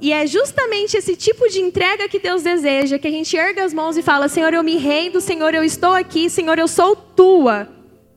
E 0.00 0.12
é 0.12 0.24
justamente 0.24 0.96
esse 0.96 1.16
tipo 1.16 1.48
de 1.48 1.60
entrega 1.60 2.08
que 2.08 2.20
Deus 2.20 2.44
deseja, 2.44 2.96
que 2.96 3.08
a 3.08 3.10
gente 3.10 3.36
erga 3.36 3.64
as 3.64 3.74
mãos 3.74 3.96
e 3.96 4.02
fala: 4.02 4.28
Senhor, 4.28 4.54
eu 4.54 4.62
me 4.62 4.76
rendo, 4.76 5.20
Senhor, 5.20 5.52
eu 5.52 5.64
estou 5.64 5.94
aqui, 5.94 6.30
Senhor, 6.30 6.60
eu 6.60 6.68
sou 6.68 6.94
tua. 6.94 7.68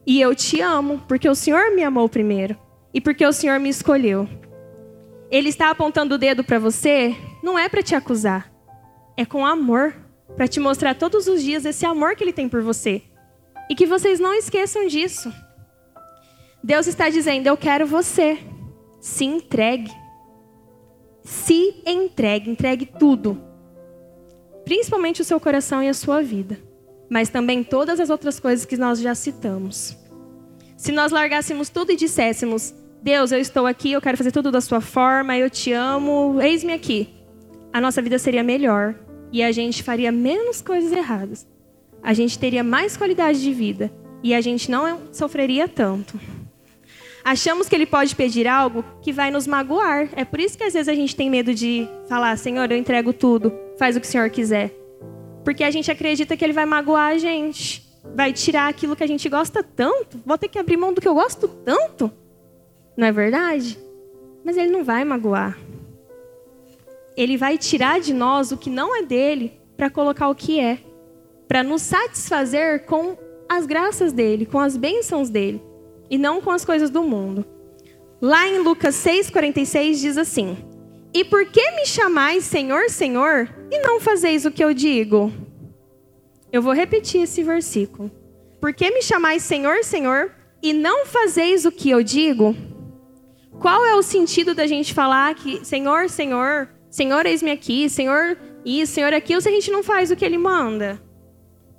E 0.06 0.22
eu 0.22 0.36
te 0.36 0.62
amo, 0.62 1.02
porque 1.08 1.28
o 1.28 1.34
Senhor 1.34 1.72
me 1.72 1.84
amou 1.84 2.08
primeiro 2.08 2.67
e 2.98 3.02
porque 3.02 3.24
o 3.24 3.32
Senhor 3.32 3.60
me 3.60 3.70
escolheu. 3.70 4.28
Ele 5.30 5.50
está 5.50 5.70
apontando 5.70 6.16
o 6.16 6.18
dedo 6.18 6.44
para 6.44 6.58
você, 6.58 7.16
não 7.44 7.58
é 7.58 7.70
para 7.70 7.84
te 7.84 7.94
acusar, 7.94 8.52
é 9.16 9.24
com 9.24 9.46
amor, 9.46 9.94
para 10.36 10.48
te 10.48 10.60
mostrar 10.60 10.96
todos 10.96 11.28
os 11.28 11.44
dias 11.44 11.64
esse 11.64 11.86
amor 11.86 12.16
que 12.16 12.24
ele 12.24 12.34
tem 12.34 12.50
por 12.50 12.64
você. 12.64 13.04
E 13.70 13.76
que 13.76 13.86
vocês 13.86 14.20
não 14.20 14.34
esqueçam 14.34 14.88
disso. 14.88 15.32
Deus 16.64 16.88
está 16.88 17.08
dizendo: 17.08 17.46
Eu 17.46 17.56
quero 17.56 17.86
você. 17.86 18.40
Se 19.00 19.26
entregue. 19.26 19.92
Se 21.24 21.76
entregue, 21.86 22.50
entregue 22.50 22.88
tudo. 22.88 23.40
Principalmente 24.66 25.22
o 25.22 25.26
seu 25.26 25.40
coração 25.40 25.84
e 25.84 25.88
a 25.88 25.94
sua 25.94 26.24
vida. 26.24 26.60
Mas 27.08 27.30
também 27.30 27.64
todas 27.64 28.00
as 28.00 28.10
outras 28.10 28.40
coisas 28.40 28.66
que 28.66 28.76
nós 28.76 29.00
já 29.00 29.14
citamos. 29.14 29.96
Se 30.76 30.92
nós 30.92 31.12
largássemos 31.12 31.70
tudo 31.70 31.92
e 31.92 31.96
disséssemos: 31.96 32.74
Deus, 33.02 33.32
eu 33.32 33.40
estou 33.40 33.66
aqui, 33.66 33.92
eu 33.92 34.02
quero 34.02 34.18
fazer 34.18 34.32
tudo 34.32 34.52
da 34.52 34.62
sua 34.62 34.82
forma, 34.82 35.38
eu 35.38 35.50
te 35.50 35.72
amo, 35.72 36.42
eis-me 36.42 36.74
aqui. 36.74 37.10
A 37.72 37.80
nossa 37.80 38.02
vida 38.02 38.18
seria 38.18 38.44
melhor 38.44 38.96
e 39.32 39.44
a 39.44 39.52
gente 39.52 39.84
faria 39.84 40.12
menos 40.12 40.62
coisas 40.62 40.92
erradas. 40.92 41.48
A 42.02 42.14
gente 42.14 42.38
teria 42.40 42.64
mais 42.64 42.98
qualidade 42.98 43.42
de 43.42 43.54
vida 43.54 43.92
e 44.24 44.34
a 44.34 44.42
gente 44.42 44.72
não 44.72 45.00
sofreria 45.12 45.68
tanto 45.68 46.20
achamos 47.28 47.68
que 47.68 47.76
ele 47.76 47.86
pode 47.86 48.16
pedir 48.16 48.48
algo 48.48 48.86
que 49.02 49.12
vai 49.12 49.30
nos 49.30 49.46
magoar. 49.46 50.08
É 50.16 50.24
por 50.24 50.40
isso 50.40 50.58
que 50.58 50.64
às 50.64 50.74
vezes 50.74 50.88
a 50.88 50.96
gente 50.96 51.14
tem 51.14 51.30
medo 51.30 51.54
de 51.54 51.86
falar: 52.08 52.38
Senhor, 52.38 52.72
eu 52.72 52.78
entrego 52.78 53.12
tudo, 53.12 53.54
faz 53.78 53.98
o 53.98 54.00
que 54.00 54.08
o 54.08 54.10
Senhor 54.10 54.30
quiser. 54.30 54.74
Porque 55.44 55.64
a 55.64 55.72
gente 55.72 55.92
acredita 55.92 56.38
que 56.38 56.44
ele 56.44 56.54
vai 56.54 56.66
magoar 56.66 57.12
a 57.12 57.18
gente, 57.18 57.86
vai 58.16 58.32
tirar 58.32 58.70
aquilo 58.70 58.96
que 58.96 59.04
a 59.04 59.08
gente 59.08 59.28
gosta 59.28 59.62
tanto. 59.62 60.22
Vou 60.26 60.38
ter 60.38 60.48
que 60.48 60.58
abrir 60.58 60.78
mão 60.78 60.94
do 60.94 61.02
que 61.02 61.08
eu 61.08 61.14
gosto 61.14 61.48
tanto. 61.48 62.12
Não 62.98 63.06
é 63.06 63.12
verdade? 63.12 63.78
Mas 64.44 64.58
ele 64.58 64.72
não 64.72 64.84
vai 64.84 65.06
magoar. 65.06 65.58
Ele 67.16 67.38
vai 67.38 67.58
tirar 67.58 68.00
de 68.00 68.12
nós 68.12 68.52
o 68.52 68.58
que 68.58 68.70
não 68.70 68.96
é 68.96 69.04
dele 69.04 69.54
para 69.78 69.90
colocar 69.90 70.28
o 70.30 70.36
que 70.36 70.60
é, 70.60 70.80
para 71.48 71.64
nos 71.64 71.84
satisfazer 71.84 72.86
com 72.86 73.16
as 73.48 73.68
graças 73.68 74.12
dele, 74.12 74.46
com 74.46 74.60
as 74.60 74.76
bênçãos 74.76 75.30
dele 75.30 75.62
e 76.10 76.18
não 76.18 76.42
com 76.42 76.52
as 76.52 76.66
coisas 76.66 76.90
do 76.90 77.04
mundo. 77.04 77.46
Lá 78.20 78.48
em 78.48 78.60
Lucas 78.60 78.96
6,46 78.96 80.02
diz 80.02 80.18
assim: 80.18 80.58
E 81.14 81.24
por 81.24 81.46
que 81.46 81.72
me 81.72 81.86
chamais 81.86 82.44
Senhor, 82.44 82.90
Senhor, 82.90 83.48
e 83.72 83.80
não 83.80 84.00
fazeis 84.00 84.44
o 84.46 84.52
que 84.52 84.64
eu 84.64 84.74
digo? 84.74 85.32
Eu 86.52 86.62
vou 86.62 86.74
repetir 86.74 87.22
esse 87.22 87.44
versículo. 87.44 88.10
Por 88.60 88.74
que 88.74 88.90
me 88.90 89.04
chamais 89.04 89.44
Senhor, 89.44 89.84
Senhor, 89.84 90.32
e 90.64 90.74
não 90.74 91.06
fazeis 91.06 91.66
o 91.66 91.72
que 91.72 91.90
eu 91.90 92.02
digo? 92.02 92.56
Qual 93.60 93.86
é 93.86 93.96
o 93.96 94.04
sentido 94.04 94.54
da 94.54 94.68
gente 94.68 94.94
falar 94.94 95.34
que 95.34 95.66
Senhor, 95.66 96.10
Senhor, 96.10 96.70
Senhor, 96.90 97.26
eis-me 97.26 97.52
aqui, 97.52 97.90
Senhor, 97.90 98.38
isso, 98.64 98.94
Senhor, 98.94 99.14
aquilo, 99.14 99.42
se 99.42 99.50
a 99.50 99.52
gente 99.52 99.72
não 99.72 99.82
faz 99.82 100.12
o 100.12 100.16
que 100.16 100.24
Ele 100.24 100.38
manda? 100.38 101.02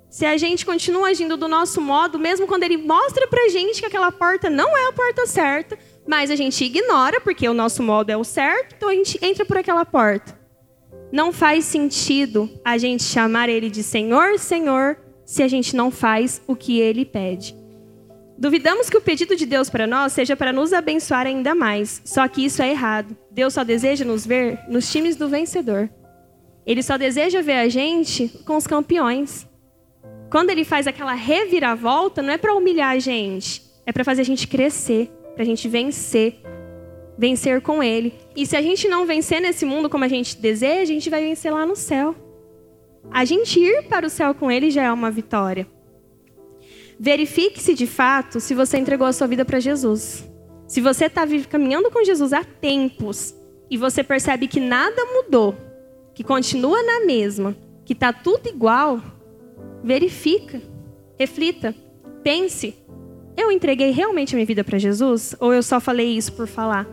Se 0.09 0.25
a 0.25 0.35
gente 0.37 0.65
continua 0.65 1.09
agindo 1.09 1.37
do 1.37 1.47
nosso 1.47 1.79
modo, 1.79 2.17
mesmo 2.17 2.47
quando 2.47 2.63
Ele 2.63 2.77
mostra 2.77 3.27
pra 3.27 3.47
gente 3.49 3.79
que 3.79 3.85
aquela 3.85 4.11
porta 4.11 4.49
não 4.49 4.75
é 4.75 4.87
a 4.87 4.93
porta 4.93 5.25
certa, 5.27 5.77
mas 6.07 6.31
a 6.31 6.35
gente 6.35 6.63
ignora, 6.63 7.21
porque 7.21 7.47
o 7.47 7.53
nosso 7.53 7.83
modo 7.83 8.09
é 8.09 8.17
o 8.17 8.23
certo, 8.23 8.75
então 8.75 8.89
a 8.89 8.93
gente 8.93 9.19
entra 9.21 9.45
por 9.45 9.57
aquela 9.57 9.85
porta. 9.85 10.37
Não 11.11 11.31
faz 11.31 11.65
sentido 11.65 12.49
a 12.65 12.77
gente 12.77 13.03
chamar 13.03 13.49
Ele 13.49 13.69
de 13.69 13.83
Senhor, 13.83 14.37
Senhor, 14.39 14.97
se 15.25 15.43
a 15.43 15.47
gente 15.47 15.75
não 15.75 15.91
faz 15.91 16.41
o 16.47 16.55
que 16.55 16.79
Ele 16.79 17.05
pede. 17.05 17.58
Duvidamos 18.39 18.89
que 18.89 18.95
o 18.95 19.01
pedido 19.01 19.35
de 19.35 19.45
Deus 19.45 19.69
para 19.69 19.85
nós 19.85 20.13
seja 20.13 20.33
para 20.33 20.53
nos 20.53 20.71
abençoar 20.71 21.27
ainda 21.27 21.53
mais, 21.53 22.01
só 22.05 22.25
que 22.25 22.45
isso 22.45 22.61
é 22.61 22.71
errado. 22.71 23.13
Deus 23.29 23.53
só 23.53 23.65
deseja 23.65 24.05
nos 24.05 24.25
ver 24.25 24.57
nos 24.69 24.89
times 24.89 25.17
do 25.17 25.27
vencedor. 25.27 25.89
Ele 26.65 26.81
só 26.81 26.97
deseja 26.97 27.41
ver 27.41 27.57
a 27.57 27.67
gente 27.67 28.29
com 28.45 28.55
os 28.55 28.65
campeões. 28.65 29.45
Quando 30.31 30.51
ele 30.51 30.63
faz 30.63 30.87
aquela 30.87 31.15
reviravolta, 31.15 32.21
não 32.21 32.31
é 32.31 32.37
para 32.37 32.55
humilhar 32.55 32.91
a 32.91 32.99
gente, 32.99 33.61
é 33.85 33.91
para 33.91 34.05
fazer 34.05 34.21
a 34.21 34.25
gente 34.25 34.47
crescer, 34.47 35.11
para 35.33 35.43
a 35.43 35.45
gente 35.45 35.67
vencer, 35.67 36.41
vencer 37.17 37.59
com 37.59 37.83
ele. 37.83 38.13
E 38.37 38.45
se 38.45 38.55
a 38.55 38.61
gente 38.61 38.87
não 38.87 39.05
vencer 39.05 39.41
nesse 39.41 39.65
mundo 39.65 39.89
como 39.89 40.05
a 40.05 40.07
gente 40.07 40.37
deseja, 40.37 40.83
a 40.83 40.95
gente 40.95 41.09
vai 41.09 41.21
vencer 41.25 41.51
lá 41.51 41.65
no 41.65 41.75
céu. 41.75 42.15
A 43.11 43.25
gente 43.25 43.59
ir 43.59 43.83
para 43.89 44.07
o 44.07 44.09
céu 44.09 44.33
com 44.33 44.49
ele 44.49 44.71
já 44.71 44.83
é 44.83 44.91
uma 44.93 45.11
vitória. 45.11 45.67
Verifique-se 46.99 47.73
de 47.73 47.87
fato 47.87 48.41
se 48.41 48.53
você 48.53 48.77
entregou 48.77 49.07
a 49.07 49.13
sua 49.13 49.25
vida 49.25 49.45
para 49.45 49.59
Jesus. 49.59 50.29
Se 50.67 50.81
você 50.81 51.05
está 51.05 51.25
caminhando 51.49 51.89
com 51.89 52.03
Jesus 52.03 52.33
há 52.33 52.43
tempos 52.43 53.33
e 53.71 53.77
você 53.77 54.03
percebe 54.03 54.47
que 54.47 54.59
nada 54.59 55.05
mudou, 55.05 55.55
que 56.13 56.23
continua 56.23 56.83
na 56.83 57.05
mesma, 57.05 57.55
que 57.85 57.93
está 57.93 58.11
tudo 58.11 58.49
igual, 58.49 59.01
verifica, 59.81 60.61
reflita, 61.17 61.73
pense. 62.21 62.75
Eu 63.37 63.49
entreguei 63.49 63.91
realmente 63.91 64.35
a 64.35 64.37
minha 64.37 64.45
vida 64.45 64.63
para 64.63 64.77
Jesus 64.77 65.33
ou 65.39 65.53
eu 65.53 65.63
só 65.63 65.79
falei 65.79 66.17
isso 66.17 66.33
por 66.33 66.47
falar? 66.47 66.85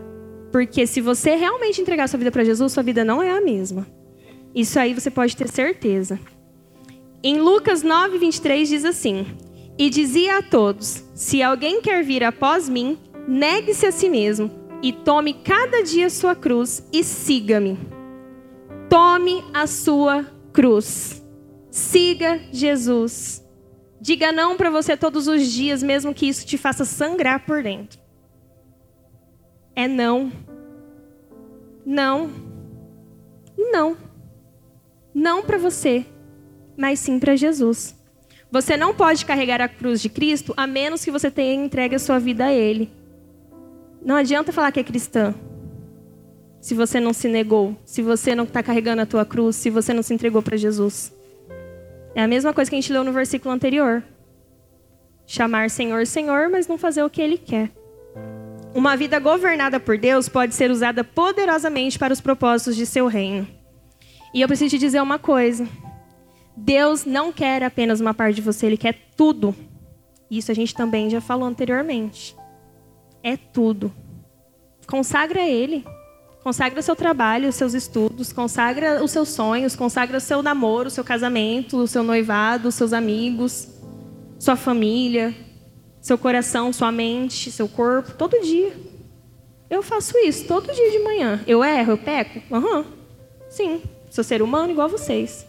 Porque 0.51 0.87
se 0.87 1.01
você 1.01 1.35
realmente 1.35 1.81
entregar 1.81 2.07
sua 2.07 2.17
vida 2.17 2.31
para 2.31 2.45
Jesus, 2.45 2.71
sua 2.71 2.81
vida 2.81 3.03
não 3.03 3.21
é 3.21 3.29
a 3.29 3.41
mesma. 3.41 3.85
Isso 4.55 4.79
aí 4.79 4.93
você 4.93 5.11
pode 5.11 5.35
ter 5.35 5.49
certeza. 5.49 6.17
Em 7.21 7.39
Lucas 7.39 7.83
9, 7.83 8.17
23 8.17 8.69
diz 8.69 8.85
assim: 8.85 9.25
E 9.77 9.89
dizia 9.89 10.39
a 10.39 10.41
todos: 10.41 11.03
Se 11.13 11.41
alguém 11.41 11.81
quer 11.81 12.03
vir 12.03 12.23
após 12.23 12.67
mim, 12.67 12.97
negue-se 13.27 13.85
a 13.85 13.91
si 13.91 14.09
mesmo 14.09 14.49
e 14.81 14.91
tome 14.91 15.33
cada 15.33 15.83
dia 15.83 16.09
sua 16.09 16.35
cruz 16.35 16.87
e 16.91 17.03
siga-me. 17.03 17.77
Tome 18.89 19.43
a 19.53 19.67
sua 19.67 20.25
cruz. 20.53 21.23
Siga 21.69 22.39
Jesus. 22.51 23.43
Diga 23.99 24.31
não 24.31 24.55
para 24.55 24.69
você 24.69 24.95
todos 24.95 25.27
os 25.27 25.45
dias, 25.47 25.83
mesmo 25.83 26.13
que 26.13 26.27
isso 26.27 26.45
te 26.45 26.57
faça 26.57 26.85
sangrar 26.85 27.45
por 27.45 27.61
dentro. 27.61 27.99
É 29.75 29.87
não. 29.87 30.31
Não. 31.85 32.29
Não. 33.57 33.97
Não 35.13 35.43
para 35.43 35.57
você, 35.57 36.05
mas 36.77 36.99
sim 36.99 37.19
para 37.19 37.35
Jesus. 37.35 37.96
Você 38.57 38.75
não 38.75 38.91
pode 38.91 39.23
carregar 39.23 39.61
a 39.61 39.67
cruz 39.67 40.01
de 40.01 40.09
Cristo 40.09 40.51
a 40.57 40.65
menos 40.65 41.05
que 41.05 41.11
você 41.11 41.29
tenha 41.29 41.53
entregue 41.53 41.93
a 41.93 41.99
sua 41.99 42.17
vida 42.17 42.45
a 42.45 42.51
Ele. 42.51 42.89
Não 44.03 44.15
adianta 44.15 44.51
falar 44.51 44.71
que 44.71 44.79
é 44.79 44.83
cristã 44.83 45.35
se 46.59 46.73
você 46.73 46.99
não 46.99 47.13
se 47.13 47.27
negou, 47.27 47.77
se 47.85 48.01
você 48.01 48.33
não 48.33 48.45
está 48.45 48.63
carregando 48.63 49.03
a 49.03 49.05
tua 49.05 49.23
cruz, 49.23 49.55
se 49.57 49.69
você 49.69 49.93
não 49.93 50.01
se 50.01 50.11
entregou 50.11 50.41
para 50.41 50.57
Jesus. 50.57 51.13
É 52.15 52.23
a 52.23 52.27
mesma 52.27 52.51
coisa 52.51 52.71
que 52.71 52.75
a 52.75 52.81
gente 52.81 52.91
leu 52.91 53.03
no 53.03 53.13
versículo 53.13 53.53
anterior. 53.53 54.03
Chamar 55.27 55.69
Senhor, 55.69 56.07
Senhor, 56.07 56.49
mas 56.49 56.67
não 56.67 56.79
fazer 56.79 57.03
o 57.03 57.11
que 57.11 57.21
Ele 57.21 57.37
quer. 57.37 57.69
Uma 58.73 58.97
vida 58.97 59.19
governada 59.19 59.79
por 59.79 59.99
Deus 59.99 60.27
pode 60.27 60.55
ser 60.55 60.71
usada 60.71 61.03
poderosamente 61.03 61.99
para 61.99 62.11
os 62.11 62.19
propósitos 62.19 62.75
de 62.75 62.87
seu 62.87 63.05
reino. 63.05 63.47
E 64.33 64.41
eu 64.41 64.47
preciso 64.47 64.71
te 64.71 64.79
dizer 64.79 64.99
uma 64.99 65.19
coisa. 65.19 65.67
Deus 66.57 67.05
não 67.05 67.31
quer 67.31 67.61
apenas 67.61 68.01
uma 68.01 68.15
parte 68.15 68.37
de 68.37 68.41
você, 68.41 68.65
Ele 68.65 68.77
quer 68.77 68.97
tudo. 69.15 69.55
Isso 70.29 70.51
a 70.51 70.55
gente 70.55 70.73
também 70.73 71.09
já 71.09 71.21
falou 71.21 71.47
anteriormente. 71.47 72.35
É 73.23 73.37
tudo. 73.37 73.93
Consagra 74.87 75.41
Ele. 75.41 75.85
Consagra 76.43 76.79
o 76.79 76.83
seu 76.83 76.95
trabalho, 76.95 77.49
os 77.49 77.55
seus 77.55 77.73
estudos, 77.73 78.31
consagra 78.31 79.03
os 79.03 79.11
seus 79.11 79.29
sonhos, 79.29 79.75
consagra 79.75 80.17
o 80.17 80.21
seu 80.21 80.41
namoro, 80.41 80.87
o 80.87 80.91
seu 80.91 81.03
casamento, 81.03 81.77
o 81.77 81.87
seu 81.87 82.03
noivado, 82.03 82.69
os 82.69 82.75
seus 82.75 82.93
amigos, 82.93 83.67
sua 84.39 84.55
família, 84.55 85.35
seu 85.99 86.17
coração, 86.17 86.71
sua 86.71 86.91
mente, 86.91 87.51
seu 87.51 87.67
corpo, 87.67 88.13
todo 88.13 88.41
dia. 88.41 88.73
Eu 89.69 89.83
faço 89.83 90.17
isso 90.19 90.47
todo 90.47 90.73
dia 90.73 90.91
de 90.91 90.99
manhã. 90.99 91.43
Eu 91.45 91.63
erro, 91.63 91.91
eu 91.91 91.97
peco? 91.97 92.41
Aham. 92.55 92.77
Uhum. 92.77 92.85
Sim, 93.49 93.81
sou 94.09 94.23
ser 94.23 94.41
humano 94.41 94.71
igual 94.71 94.87
vocês. 94.87 95.46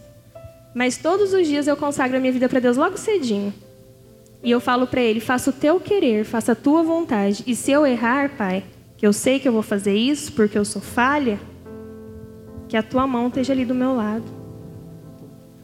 Mas 0.73 0.97
todos 0.97 1.33
os 1.33 1.47
dias 1.47 1.67
eu 1.67 1.75
consagro 1.75 2.17
a 2.17 2.19
minha 2.19 2.31
vida 2.31 2.47
para 2.47 2.59
Deus 2.59 2.77
logo 2.77 2.97
cedinho. 2.97 3.53
E 4.43 4.51
eu 4.51 4.59
falo 4.59 4.87
para 4.87 5.01
Ele: 5.01 5.19
faça 5.19 5.49
o 5.49 5.53
teu 5.53 5.79
querer, 5.79 6.25
faça 6.25 6.53
a 6.53 6.55
tua 6.55 6.83
vontade. 6.83 7.43
E 7.45 7.55
se 7.55 7.71
eu 7.71 7.85
errar, 7.85 8.31
Pai, 8.37 8.63
que 8.97 9.05
eu 9.05 9.13
sei 9.13 9.39
que 9.39 9.47
eu 9.47 9.53
vou 9.53 9.63
fazer 9.63 9.95
isso 9.95 10.31
porque 10.33 10.57
eu 10.57 10.65
sou 10.65 10.81
falha, 10.81 11.39
que 12.67 12.77
a 12.77 12.83
tua 12.83 13.07
mão 13.07 13.27
esteja 13.27 13.53
ali 13.53 13.65
do 13.65 13.75
meu 13.75 13.95
lado. 13.95 14.25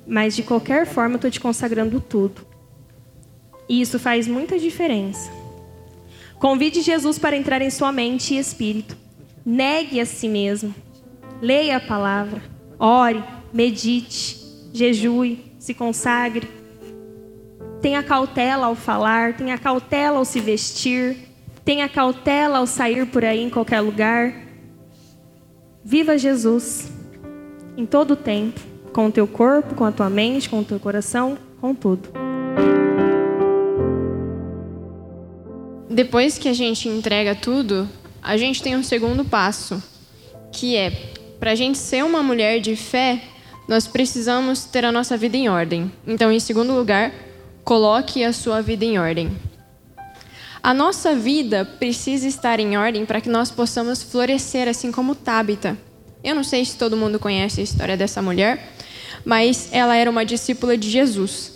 Mas 0.07 0.35
de 0.35 0.43
qualquer 0.43 0.85
forma 0.85 1.13
eu 1.13 1.17
estou 1.17 1.31
te 1.31 1.39
consagrando 1.39 1.99
tudo. 1.99 2.45
E 3.67 3.81
isso 3.81 3.97
faz 3.97 4.27
muita 4.27 4.59
diferença. 4.59 5.31
Convide 6.37 6.81
Jesus 6.81 7.17
para 7.17 7.35
entrar 7.35 7.61
em 7.61 7.69
sua 7.69 7.91
mente 7.91 8.33
e 8.33 8.37
espírito. 8.37 8.95
Negue 9.43 9.99
a 9.99 10.05
si 10.05 10.27
mesmo. 10.27 10.75
Leia 11.41 11.77
a 11.77 11.79
palavra. 11.79 12.41
Ore, 12.77 13.23
medite, 13.51 14.44
jejue, 14.75 15.39
se 15.57 15.73
consagre. 15.73 16.49
Tenha 17.81 18.03
cautela 18.03 18.67
ao 18.67 18.75
falar, 18.75 19.37
tenha 19.37 19.57
cautela 19.57 20.17
ao 20.17 20.25
se 20.25 20.39
vestir, 20.39 21.25
Tenha 21.65 21.89
cautela 21.89 22.59
ao 22.59 22.67
sair 22.67 23.07
por 23.07 23.25
aí 23.25 23.41
em 23.41 23.49
qualquer 23.49 23.81
lugar. 23.81 24.35
Viva 25.83 26.15
Jesus 26.15 26.91
em 27.75 27.87
todo 27.87 28.11
o 28.11 28.15
tempo, 28.15 28.61
com 28.93 29.07
o 29.07 29.11
teu 29.11 29.25
corpo, 29.25 29.73
com 29.73 29.83
a 29.83 29.91
tua 29.91 30.07
mente, 30.07 30.47
com 30.47 30.59
o 30.59 30.63
teu 30.63 30.79
coração, 30.79 31.35
com 31.59 31.73
tudo. 31.73 32.07
Depois 35.89 36.37
que 36.37 36.47
a 36.47 36.53
gente 36.53 36.87
entrega 36.87 37.33
tudo, 37.33 37.89
a 38.21 38.37
gente 38.37 38.61
tem 38.61 38.75
um 38.75 38.83
segundo 38.83 39.25
passo, 39.25 39.81
que 40.51 40.75
é 40.75 40.91
para 41.39 41.51
a 41.51 41.55
gente 41.55 41.79
ser 41.79 42.05
uma 42.05 42.21
mulher 42.21 42.59
de 42.59 42.75
fé, 42.75 43.23
nós 43.67 43.87
precisamos 43.87 44.65
ter 44.65 44.85
a 44.85 44.91
nossa 44.91 45.17
vida 45.17 45.35
em 45.35 45.49
ordem. 45.49 45.91
Então, 46.05 46.31
em 46.31 46.39
segundo 46.39 46.73
lugar, 46.73 47.11
coloque 47.63 48.23
a 48.23 48.31
sua 48.31 48.61
vida 48.61 48.85
em 48.85 48.99
ordem. 48.99 49.35
A 50.61 50.73
nossa 50.73 51.15
vida 51.15 51.63
precisa 51.63 52.27
estar 52.27 52.59
em 52.59 52.77
ordem 52.77 53.05
para 53.05 53.21
que 53.21 53.29
nós 53.29 53.51
possamos 53.51 54.01
florescer, 54.01 54.67
assim 54.67 54.91
como 54.91 55.13
Tabita. 55.13 55.77
Eu 56.23 56.33
não 56.33 56.43
sei 56.43 56.65
se 56.65 56.75
todo 56.75 56.97
mundo 56.97 57.19
conhece 57.19 57.61
a 57.61 57.63
história 57.63 57.95
dessa 57.95 58.21
mulher, 58.21 58.73
mas 59.23 59.69
ela 59.71 59.95
era 59.95 60.09
uma 60.09 60.25
discípula 60.25 60.75
de 60.77 60.89
Jesus. 60.89 61.53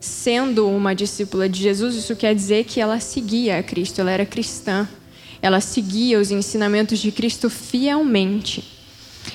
Sendo 0.00 0.68
uma 0.68 0.94
discípula 0.94 1.48
de 1.48 1.62
Jesus, 1.62 1.94
isso 1.94 2.16
quer 2.16 2.34
dizer 2.34 2.64
que 2.64 2.80
ela 2.80 3.00
seguia 3.00 3.58
a 3.58 3.62
Cristo, 3.62 4.00
ela 4.00 4.10
era 4.10 4.26
cristã. 4.26 4.88
Ela 5.40 5.60
seguia 5.60 6.20
os 6.20 6.30
ensinamentos 6.30 6.98
de 6.98 7.10
Cristo 7.10 7.48
fielmente. 7.48 8.71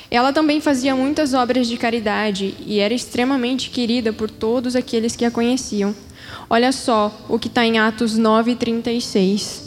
Ela 0.10 0.32
também 0.32 0.62
fazia 0.62 0.96
muitas 0.96 1.34
obras 1.34 1.68
de 1.68 1.78
caridade 1.78 2.56
e 2.66 2.80
era 2.80 2.94
extremamente 2.94 3.70
querida 3.70 4.14
por 4.14 4.30
todos 4.30 4.76
aqueles 4.76 5.16
que 5.16 5.26
a 5.26 5.32
conheciam. 5.32 5.94
Olha 6.50 6.72
só 6.72 7.26
o 7.28 7.38
que 7.38 7.48
está 7.48 7.66
em 7.66 7.78
Atos 7.78 8.18
9:36. 8.18 9.66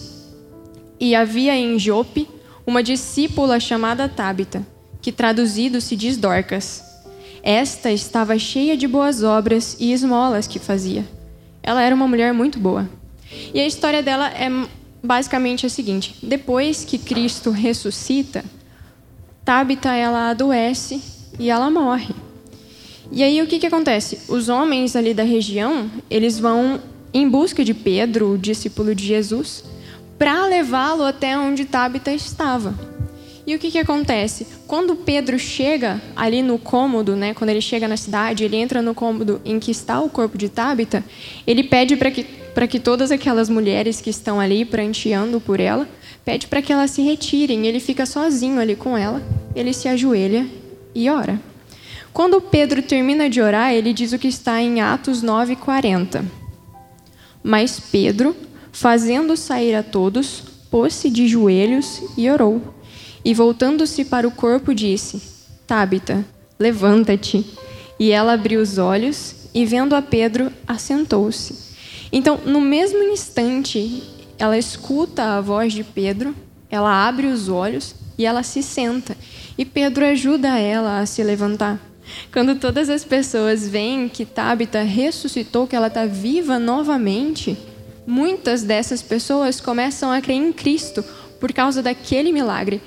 E 0.99 1.15
havia 1.15 1.55
em 1.57 1.79
Jope 1.79 2.29
uma 2.67 2.83
discípula 2.83 3.61
chamada 3.61 4.09
Tábita, 4.09 4.67
que 5.03 5.13
traduzido 5.13 5.81
se 5.81 5.97
diz 5.97 6.17
Dorcas. 6.17 6.83
Esta 7.43 7.91
estava 7.91 8.39
cheia 8.39 8.77
de 8.77 8.87
boas 8.87 9.23
obras 9.23 9.77
e 9.81 9.93
esmolas 9.93 10.47
que 10.47 10.59
fazia. 10.59 11.07
Ela 11.63 11.83
era 11.83 11.95
uma 11.95 12.09
mulher 12.09 12.33
muito 12.33 12.59
boa. 12.59 12.89
E 13.55 13.61
a 13.61 13.67
história 13.67 14.03
dela 14.03 14.29
é 14.29 14.51
basicamente 15.03 15.67
a 15.67 15.69
seguinte: 15.69 16.17
depois 16.23 16.85
que 16.85 16.99
Cristo 16.99 17.51
ressuscita, 17.51 18.45
Tábita 19.51 19.93
ela 19.93 20.31
adoece 20.31 21.03
e 21.37 21.51
ela 21.51 21.69
morre. 21.69 22.15
E 23.11 23.21
aí 23.21 23.43
o 23.43 23.49
que, 23.49 23.59
que 23.59 23.67
acontece? 23.67 24.21
Os 24.29 24.49
homens 24.49 24.95
ali 24.95 25.13
da 25.13 25.25
região, 25.25 25.91
eles 26.09 26.39
vão 26.39 26.81
em 27.13 27.29
busca 27.29 27.65
de 27.65 27.75
Pedro, 27.75 28.35
o 28.35 28.39
discípulo 28.39 28.95
de 28.95 29.05
Jesus, 29.05 29.65
para 30.17 30.47
levá-lo 30.47 31.03
até 31.03 31.37
onde 31.37 31.65
Tabita 31.65 32.13
estava. 32.13 32.79
E 33.45 33.57
o 33.57 33.59
que, 33.59 33.73
que 33.73 33.79
acontece? 33.81 34.47
Quando 34.69 34.95
Pedro 34.95 35.37
chega 35.37 36.01
ali 36.15 36.43
no 36.43 36.57
cômodo, 36.57 37.17
né, 37.17 37.35
quando 37.35 37.51
ele 37.51 37.61
chega 37.61 37.89
na 37.89 37.97
cidade, 37.97 38.45
ele 38.45 38.57
entra 38.57 38.81
no 38.81 38.95
cômodo 38.95 39.41
em 39.45 39.59
que 39.59 39.73
está 39.73 40.01
o 40.01 40.09
corpo 40.09 40.39
de 40.39 40.49
Tabita, 40.49 41.05
ele 41.45 41.65
pede 41.65 41.97
para 41.97 42.13
que, 42.13 42.25
que 42.69 42.79
todas 42.79 43.11
aquelas 43.11 43.49
mulheres 43.49 44.01
que 44.01 44.11
estão 44.11 44.39
ali 44.39 44.65
pranteando 44.65 45.41
por 45.41 45.59
ela, 45.59 45.89
pede 46.31 46.47
para 46.47 46.63
que 46.63 46.73
elas 46.73 46.93
se 46.93 47.03
retirem. 47.03 47.67
Ele 47.67 47.81
fica 47.81 48.07
sozinho 48.07 48.61
ali 48.61 48.77
com 48.77 48.97
ela, 48.97 49.21
ele 49.53 49.73
se 49.73 49.89
ajoelha 49.89 50.47
e 50.95 51.11
ora. 51.11 51.41
Quando 52.13 52.41
Pedro 52.41 52.81
termina 52.83 53.29
de 53.29 53.43
orar, 53.43 53.73
ele 53.73 53.93
diz 53.93 54.13
o 54.13 54.19
que 54.19 54.29
está 54.29 54.63
em 54.63 54.81
Atos 54.81 55.25
9:40. 55.25 56.25
Mas 57.43 57.81
Pedro, 57.81 58.37
fazendo 58.71 59.37
sair 59.37 59.75
a 59.75 59.83
todos, 59.83 60.45
pôs-se 60.71 61.11
de 61.11 61.27
joelhos 61.27 62.01
e 62.17 62.31
orou. 62.31 62.63
E 63.25 63.35
voltando-se 63.35 64.05
para 64.05 64.29
o 64.29 64.31
corpo, 64.31 64.73
disse: 64.73 65.21
Tabita, 65.67 66.25
levanta-te. 66.61 67.45
E 67.99 68.13
ela 68.13 68.35
abriu 68.35 68.61
os 68.61 68.79
olhos 68.79 69.35
e, 69.53 69.67
vendo 69.67 69.97
a 69.97 70.01
Pedro, 70.01 70.53
assentou-se. 70.65 71.71
Então, 72.13 72.39
no 72.47 72.61
mesmo 72.61 73.03
instante, 73.03 74.03
ela 74.41 74.57
escuta 74.57 75.37
a 75.37 75.41
voz 75.43 75.75
de 75.75 75.85
Pedro, 75.85 76.35
ela 76.71 77.07
abre 77.07 77.27
os 77.27 77.51
olhos 77.51 77.95
e 78.17 78.25
ela 78.25 78.43
se 78.43 78.63
senta. 78.63 79.15
E 79.59 79.67
Pedro 79.67 80.03
ajuda 80.03 80.59
ela 80.59 80.99
a 80.99 81.05
se 81.05 81.23
levantar. 81.23 81.79
Quando 82.33 82.57
todas 82.57 82.89
as 82.89 83.05
pessoas 83.05 83.69
veem 83.69 84.09
que 84.09 84.25
Tabita 84.25 84.81
ressuscitou, 84.81 85.67
que 85.67 85.77
ela 85.77 85.89
está 85.89 86.07
viva 86.07 86.59
novamente, 86.59 87.57
muitas 88.07 88.63
dessas 88.63 89.03
pessoas 89.03 89.61
começam 89.61 90.11
a 90.11 90.23
crer 90.23 90.37
em 90.37 90.53
Cristo 90.55 91.05
por 91.39 91.53
causa 91.53 91.83
daquele 91.83 92.33
milagre. 92.33 92.81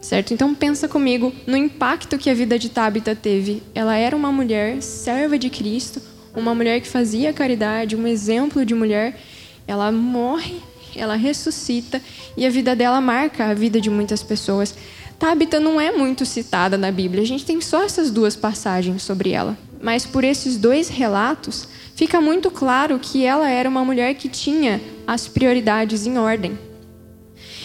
Certo? 0.00 0.32
Então 0.32 0.54
pensa 0.54 0.88
comigo 0.88 1.34
no 1.46 1.56
impacto 1.56 2.16
que 2.16 2.30
a 2.30 2.34
vida 2.34 2.58
de 2.58 2.70
Tabita 2.70 3.14
teve. 3.14 3.62
Ela 3.74 3.96
era 3.96 4.16
uma 4.16 4.32
mulher 4.32 4.82
serva 4.82 5.38
de 5.38 5.50
Cristo, 5.50 6.00
uma 6.34 6.54
mulher 6.54 6.80
que 6.80 6.88
fazia 6.88 7.32
caridade, 7.32 7.94
um 7.94 8.06
exemplo 8.06 8.64
de 8.64 8.74
mulher. 8.74 9.20
Ela 9.66 9.92
morre, 9.92 10.56
ela 10.96 11.16
ressuscita 11.16 12.00
e 12.36 12.46
a 12.46 12.50
vida 12.50 12.74
dela 12.74 13.00
marca 13.00 13.46
a 13.46 13.54
vida 13.54 13.80
de 13.80 13.90
muitas 13.90 14.22
pessoas. 14.22 14.74
Tabita 15.18 15.60
não 15.60 15.80
é 15.80 15.92
muito 15.92 16.26
citada 16.26 16.76
na 16.76 16.90
Bíblia, 16.90 17.22
a 17.22 17.26
gente 17.26 17.44
tem 17.44 17.60
só 17.60 17.82
essas 17.82 18.10
duas 18.10 18.36
passagens 18.36 19.02
sobre 19.02 19.30
ela. 19.30 19.56
Mas 19.80 20.06
por 20.06 20.24
esses 20.24 20.56
dois 20.56 20.88
relatos, 20.88 21.68
fica 21.94 22.20
muito 22.20 22.50
claro 22.50 22.98
que 22.98 23.24
ela 23.24 23.48
era 23.48 23.68
uma 23.68 23.84
mulher 23.84 24.14
que 24.14 24.28
tinha 24.28 24.80
as 25.06 25.28
prioridades 25.28 26.06
em 26.06 26.18
ordem. 26.18 26.58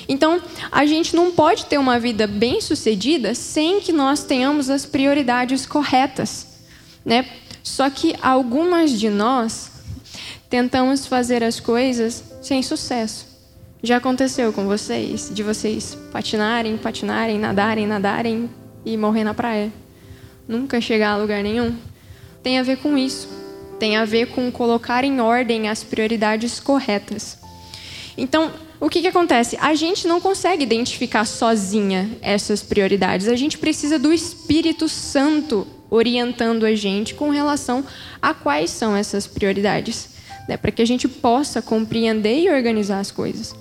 Então, 0.08 0.42
a 0.72 0.86
gente 0.86 1.16
não 1.16 1.32
pode 1.32 1.66
ter 1.66 1.78
uma 1.78 2.00
vida 2.00 2.26
bem-sucedida 2.26 3.36
sem 3.36 3.80
que 3.80 3.94
nós 3.94 4.24
tenhamos 4.24 4.70
as 4.70 4.86
prioridades 4.86 5.68
corretas, 5.68 6.48
né? 7.06 7.30
Só 7.62 7.90
que 7.90 8.16
algumas 8.22 8.92
de 8.92 9.10
nós 9.10 9.70
tentamos 10.50 11.06
fazer 11.06 11.44
as 11.44 11.60
coisas 11.60 12.24
sem 12.42 12.64
sucesso. 12.64 13.28
Já 13.82 13.98
aconteceu 13.98 14.52
com 14.52 14.66
vocês? 14.66 15.32
De 15.34 15.44
vocês 15.44 15.98
patinarem, 16.12 16.78
patinarem, 16.78 17.40
nadarem, 17.40 17.88
nadarem 17.88 18.50
e 18.84 18.98
morrer 18.98 19.24
na 19.24 19.34
praia? 19.34 19.72
Nunca 20.48 20.82
chegar 20.82 21.12
a 21.12 21.18
lugar 21.18 21.44
nenhum? 21.44 21.76
Tem 22.44 22.60
a 22.60 22.64
ver 22.64 22.78
com 22.78 22.98
isso. 22.98 23.30
Tem 23.80 23.96
a 23.96 24.04
ver 24.04 24.28
com 24.28 24.52
colocar 24.52 25.04
em 25.04 25.22
ordem 25.22 25.70
as 25.70 25.84
prioridades 25.84 26.60
corretas. 26.60 27.38
Então, 28.18 28.52
o 28.82 28.90
que, 28.90 29.02
que 29.02 29.08
acontece? 29.08 29.58
A 29.62 29.74
gente 29.76 30.08
não 30.08 30.20
consegue 30.20 30.64
identificar 30.64 31.24
sozinha 31.24 32.10
essas 32.22 32.62
prioridades. 32.62 33.28
A 33.28 33.36
gente 33.36 33.58
precisa 33.58 33.98
do 33.98 34.12
Espírito 34.12 34.90
Santo 34.90 35.66
orientando 35.90 36.66
a 36.66 36.76
gente 36.76 37.14
com 37.14 37.30
relação 37.30 37.86
a 38.22 38.34
quais 38.34 38.70
são 38.70 38.96
essas 38.96 39.26
prioridades, 39.26 40.10
né? 40.50 40.58
para 40.58 40.72
que 40.72 40.82
a 40.82 40.86
gente 40.86 41.08
possa 41.08 41.62
compreender 41.62 42.40
e 42.40 42.50
organizar 42.50 43.00
as 43.00 43.12
coisas. 43.12 43.56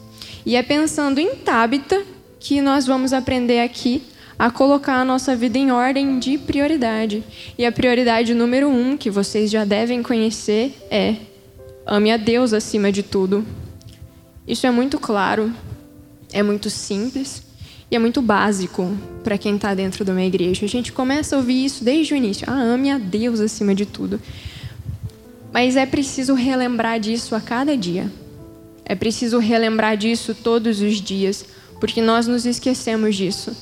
E 0.45 0.57
é 0.57 0.63
pensando 0.63 1.19
em 1.21 1.37
Tabita 1.37 2.03
que 2.41 2.63
nós 2.63 2.87
vamos 2.87 3.13
aprender 3.13 3.61
aqui 3.61 4.03
a 4.39 4.51
colocar 4.51 4.95
a 4.95 5.05
nossa 5.05 5.37
vida 5.37 5.59
em 5.59 5.71
ordem 5.71 6.19
de 6.19 6.39
prioridade. 6.39 7.23
E 7.59 7.67
a 7.67 7.73
prioridade 7.73 8.33
número 8.33 8.69
um, 8.69 8.97
que 8.97 9.11
vocês 9.11 9.51
já 9.51 9.65
devem 9.65 10.03
conhecer, 10.03 10.75
é 10.91 11.17
ame 11.87 12.11
a 12.11 12.17
Deus 12.17 12.53
acima 12.53 12.91
de 12.91 13.03
tudo. 13.03 13.45
Isso 14.47 14.67
é 14.67 14.71
muito 14.71 14.99
claro, 14.99 15.53
é 16.33 16.43
muito 16.43 16.71
simples 16.71 17.43
e 17.91 17.97
é 17.97 17.99
muito 17.99 18.23
básico 18.23 18.97
para 19.23 19.37
quem 19.37 19.57
está 19.57 19.75
dentro 19.75 20.05
de 20.05 20.11
uma 20.11 20.23
igreja. 20.23 20.65
A 20.65 20.69
gente 20.69 20.93
começa 20.93 21.37
a 21.37 21.39
ouvir 21.39 21.65
isso 21.65 21.85
desde 21.85 22.15
o 22.15 22.17
início. 22.17 22.47
Ah, 22.49 22.61
ame 22.61 22.91
a 22.91 22.97
Deus 22.97 23.41
acima 23.41 23.75
de 23.75 23.85
tudo. 23.85 24.19
Mas 25.53 25.77
é 25.77 25.87
preciso 25.87 26.35
relembrar 26.35 27.01
disso 27.01 27.35
a 27.35 27.41
cada 27.41 27.77
dia. 27.77 28.11
É 28.85 28.95
preciso 28.95 29.39
relembrar 29.39 29.97
disso 29.97 30.35
todos 30.35 30.81
os 30.81 31.01
dias, 31.01 31.45
porque 31.81 32.01
nós 32.01 32.27
nos 32.27 32.47
esquecemos 32.47 33.17
disso. 33.17 33.57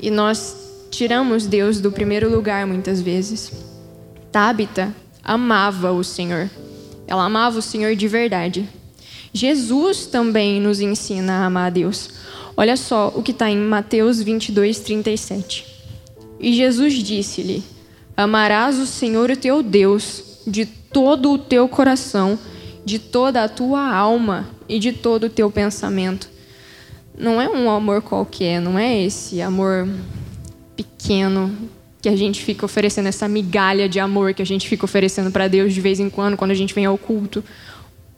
E 0.00 0.10
nós 0.10 0.56
tiramos 0.90 1.46
Deus 1.46 1.80
do 1.80 1.90
primeiro 1.90 2.30
lugar 2.30 2.66
muitas 2.66 3.00
vezes. 3.00 3.52
Tabita 4.30 4.94
amava 5.22 5.92
o 5.92 6.04
Senhor. 6.04 6.50
Ela 7.06 7.24
amava 7.24 7.58
o 7.58 7.62
Senhor 7.62 7.94
de 7.96 8.08
verdade. 8.08 8.68
Jesus 9.32 10.06
também 10.06 10.60
nos 10.60 10.80
ensina 10.80 11.34
a 11.34 11.46
amar 11.46 11.66
a 11.66 11.70
Deus. 11.70 12.10
Olha 12.56 12.76
só 12.76 13.12
o 13.14 13.22
que 13.22 13.32
está 13.32 13.50
em 13.50 13.58
Mateus 13.58 14.22
22, 14.22 14.80
37. 14.80 15.66
E 16.40 16.52
Jesus 16.54 16.94
disse-lhe: 16.94 17.62
Amarás 18.16 18.78
o 18.78 18.86
Senhor 18.86 19.30
o 19.30 19.36
teu 19.36 19.62
Deus 19.62 20.35
de 20.46 20.66
todo 20.66 21.32
o 21.32 21.38
teu 21.38 21.68
coração 21.68 22.38
de 22.86 23.00
toda 23.00 23.42
a 23.42 23.48
tua 23.48 23.92
alma 23.92 24.48
e 24.68 24.78
de 24.78 24.92
todo 24.92 25.24
o 25.24 25.28
teu 25.28 25.50
pensamento. 25.50 26.30
Não 27.18 27.42
é 27.42 27.48
um 27.48 27.68
amor 27.68 28.00
qualquer, 28.00 28.60
não 28.60 28.78
é 28.78 29.02
esse 29.02 29.42
amor 29.42 29.88
pequeno 30.76 31.52
que 32.00 32.08
a 32.08 32.14
gente 32.14 32.44
fica 32.44 32.64
oferecendo, 32.64 33.08
essa 33.08 33.26
migalha 33.26 33.88
de 33.88 33.98
amor 33.98 34.32
que 34.32 34.40
a 34.40 34.46
gente 34.46 34.68
fica 34.68 34.84
oferecendo 34.84 35.32
para 35.32 35.48
Deus 35.48 35.74
de 35.74 35.80
vez 35.80 35.98
em 35.98 36.08
quando, 36.08 36.36
quando 36.36 36.52
a 36.52 36.54
gente 36.54 36.72
vem 36.72 36.84
ao 36.84 36.96
culto, 36.96 37.42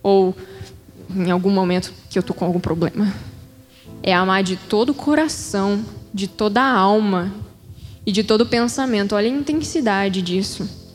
ou 0.03 0.37
em 1.17 1.31
algum 1.31 1.51
momento 1.51 1.95
que 2.11 2.19
eu 2.19 2.23
tô 2.23 2.35
com 2.35 2.45
algum 2.45 2.61
problema. 2.61 3.11
É 4.03 4.13
amar 4.13 4.43
de 4.43 4.57
todo 4.57 4.91
o 4.91 4.95
coração, 4.95 5.83
de 6.13 6.29
toda 6.29 6.61
a 6.61 6.71
alma 6.71 7.33
e 8.05 8.13
de 8.13 8.23
todo 8.23 8.43
o 8.43 8.47
pensamento. 8.47 9.15
Olha 9.15 9.31
a 9.31 9.35
intensidade 9.35 10.21
disso. 10.21 10.88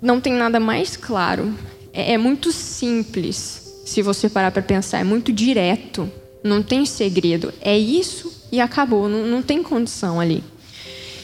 Não 0.00 0.20
tem 0.20 0.32
nada 0.32 0.58
mais 0.58 0.96
claro 0.96 1.54
é, 1.92 2.12
é 2.12 2.18
muito 2.18 2.52
simples, 2.52 3.82
se 3.84 4.02
você 4.02 4.28
parar 4.28 4.50
para 4.50 4.62
pensar, 4.62 5.00
é 5.00 5.04
muito 5.04 5.32
direto, 5.32 6.10
não 6.42 6.62
tem 6.62 6.86
segredo. 6.86 7.52
É 7.60 7.76
isso 7.76 8.32
e 8.50 8.60
acabou, 8.60 9.08
não, 9.08 9.26
não 9.26 9.42
tem 9.42 9.62
condição 9.62 10.20
ali. 10.20 10.42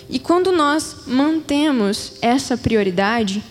E 0.09 0.19
quando 0.19 0.53
nós 0.53 1.05
mantemos 1.07 2.13
essa 2.21 2.57
prioridade, 2.57 3.43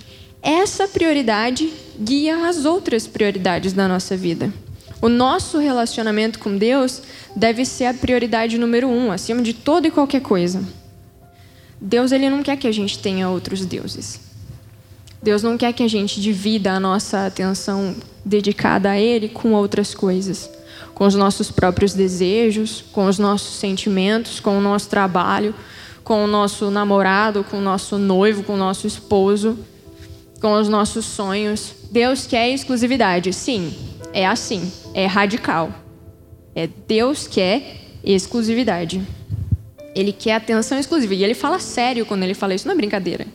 essa 0.42 0.88
prioridade 0.88 1.72
guia 2.00 2.48
as 2.48 2.66
outras 2.66 3.08
prioridades 3.08 3.74
da 3.74 3.88
nossa 3.88 4.16
vida. 4.16 4.54
O 5.02 5.10
nosso 5.10 5.58
relacionamento 5.58 6.40
com 6.40 6.58
Deus 6.58 7.02
deve 7.36 7.66
ser 7.66 7.86
a 7.86 7.94
prioridade 7.94 8.58
número 8.58 8.88
um, 8.88 9.12
acima 9.12 9.42
de 9.42 9.54
toda 9.54 9.88
e 9.88 9.92
qualquer 9.92 10.22
coisa. 10.22 10.64
Deus 11.80 12.12
ele 12.12 12.30
não 12.30 12.42
quer 12.42 12.58
que 12.58 12.68
a 12.68 12.72
gente 12.72 13.00
tenha 13.00 13.30
outros 13.30 13.66
deuses. 13.66 14.25
Deus 15.26 15.42
não 15.42 15.58
quer 15.58 15.74
que 15.74 15.82
a 15.82 15.88
gente 15.88 16.22
divida 16.22 16.74
a 16.74 16.80
nossa 16.80 17.26
atenção 17.26 17.96
dedicada 18.24 18.92
a 18.92 19.00
Ele 19.00 19.28
com 19.28 19.54
outras 19.54 19.96
coisas, 19.96 20.48
com 20.94 21.04
os 21.04 21.16
nossos 21.16 21.50
próprios 21.50 21.96
desejos, 21.96 22.86
com 22.92 23.08
os 23.08 23.18
nossos 23.18 23.56
sentimentos, 23.56 24.40
com 24.40 24.56
o 24.56 24.62
nosso 24.62 24.88
trabalho, 24.88 25.56
com 26.04 26.24
o 26.24 26.28
nosso 26.28 26.70
namorado, 26.70 27.44
com 27.44 27.58
o 27.58 27.62
nosso 27.62 27.98
noivo, 27.98 28.44
com 28.44 28.54
o 28.54 28.58
nosso 28.58 28.86
esposo, 28.86 29.58
com 30.40 30.54
os 30.54 30.70
nossos 30.70 31.06
sonhos. 31.06 31.74
Deus 31.90 32.28
quer 32.28 32.52
exclusividade, 32.52 33.34
sim, 33.34 33.74
é 34.14 34.28
assim, 34.28 34.72
é 34.94 35.08
radical. 35.08 35.74
É 36.54 36.70
Deus 36.88 37.26
quer 37.26 37.78
exclusividade. 38.04 39.02
Ele 39.96 40.12
quer 40.12 40.36
atenção 40.36 40.78
exclusiva. 40.78 41.16
E 41.16 41.24
ele 41.24 41.34
fala 41.34 41.58
sério 41.58 42.06
quando 42.06 42.22
ele 42.22 42.36
fala 42.36 42.54
isso, 42.54 42.68
não 42.68 42.74
é 42.74 42.78
brincadeira. 42.78 43.26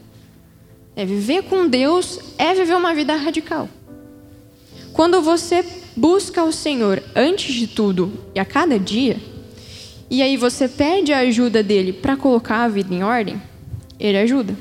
É 0.97 1.05
viver 1.05 1.45
com 1.45 1.69
Deus 1.69 2.19
é 2.37 2.55
viver 2.55 2.75
uma 2.75 2.95
vida 2.95 3.15
radical. 3.15 3.69
Quando 4.93 5.23
você 5.23 5.65
busca 5.97 6.43
o 6.43 6.53
Senhor 6.53 7.03
antes 7.15 7.55
de 7.55 7.67
tudo 7.67 8.13
e 8.35 8.41
a 8.41 8.45
cada 8.45 8.79
dia, 8.79 9.17
e 10.11 10.23
aí 10.23 10.37
você 10.37 10.69
pede 10.69 11.13
a 11.13 11.19
ajuda 11.19 11.63
dele 11.63 11.93
para 11.93 12.17
colocar 12.17 12.65
a 12.65 12.69
vida 12.69 12.93
em 12.93 13.05
ordem, 13.05 13.41
ele 13.99 14.19
ajuda. 14.19 14.57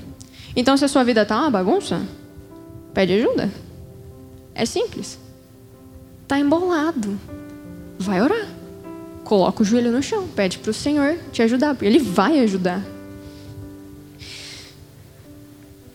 Então, 0.55 0.77
se 0.77 0.85
a 0.85 0.87
sua 0.87 1.03
vida 1.03 1.25
tá 1.25 1.37
uma 1.37 1.49
bagunça, 1.49 2.01
pede 2.93 3.13
ajuda. 3.13 3.51
É 4.53 4.65
simples. 4.65 5.19
Tá 6.27 6.37
embolado. 6.39 7.19
Vai 7.97 8.21
orar. 8.21 8.47
Coloca 9.23 9.61
o 9.61 9.65
joelho 9.65 9.91
no 9.91 10.03
chão, 10.03 10.27
pede 10.35 10.59
para 10.59 10.71
o 10.71 10.73
Senhor 10.73 11.17
te 11.31 11.41
ajudar, 11.41 11.73
porque 11.73 11.85
Ele 11.85 11.99
vai 11.99 12.39
ajudar. 12.39 12.83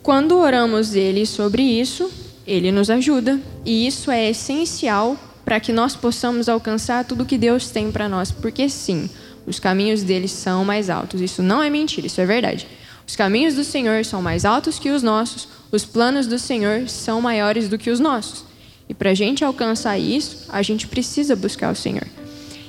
Quando 0.05 0.37
oramos 0.37 0.95
Ele 0.95 1.25
sobre 1.25 1.63
isso, 1.63 2.13
Ele 2.47 2.71
nos 2.71 2.91
ajuda, 2.91 3.41
e 3.65 3.87
isso 3.87 4.11
é 4.11 4.29
essencial 4.29 5.17
para 5.47 5.59
que 5.59 5.73
nós 5.73 5.97
possamos 5.97 6.47
alcançar 6.47 7.07
tudo 7.07 7.25
que 7.25 7.39
Deus 7.39 7.71
tem 7.71 7.91
para 7.91 8.07
nós, 8.07 8.31
porque 8.31 8.69
sim, 8.69 9.09
os 9.47 9.59
caminhos 9.59 10.03
dele 10.03 10.29
são 10.29 10.63
mais 10.63 10.91
altos. 10.91 11.23
Isso 11.23 11.43
não 11.43 11.63
é 11.63 11.71
mentira, 11.71 12.07
isso 12.07 12.21
é 12.21 12.27
verdade. 12.27 12.67
Os 13.09 13.17
caminhos 13.17 13.55
do 13.55 13.65
Senhor 13.65 14.05
são 14.05 14.21
mais 14.21 14.45
altos 14.45 14.79
que 14.79 14.91
os 14.91 15.03
nossos, 15.03 15.49
os 15.73 15.87
planos 15.87 16.27
do 16.27 16.39
Senhor 16.39 16.87
são 16.87 17.23
maiores 17.23 17.67
do 17.67 17.79
que 17.79 17.89
os 17.89 17.99
nossos. 17.99 18.45
E 18.87 18.93
para 18.93 19.09
a 19.09 19.15
gente 19.15 19.43
alcançar 19.43 19.99
isso, 19.99 20.45
a 20.51 20.61
gente 20.61 20.87
precisa 20.87 21.35
buscar 21.35 21.73
o 21.73 21.75
Senhor. 21.75 22.07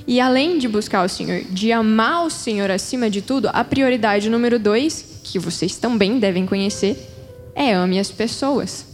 E 0.07 0.21
além 0.21 0.57
de 0.57 0.69
buscar 0.69 1.03
o 1.03 1.09
Senhor, 1.09 1.41
de 1.49 1.69
amar 1.73 2.25
o 2.25 2.29
Senhor 2.29 2.71
acima 2.71 3.09
de 3.09 3.21
tudo, 3.21 3.49
a 3.51 3.61
prioridade 3.65 4.29
número 4.29 4.57
dois, 4.57 5.19
que 5.21 5.37
vocês 5.37 5.75
também 5.75 6.17
devem 6.17 6.45
conhecer, 6.45 7.11
é 7.55 7.73
ame 7.73 7.97
as 7.97 8.11
pessoas. 8.11 8.85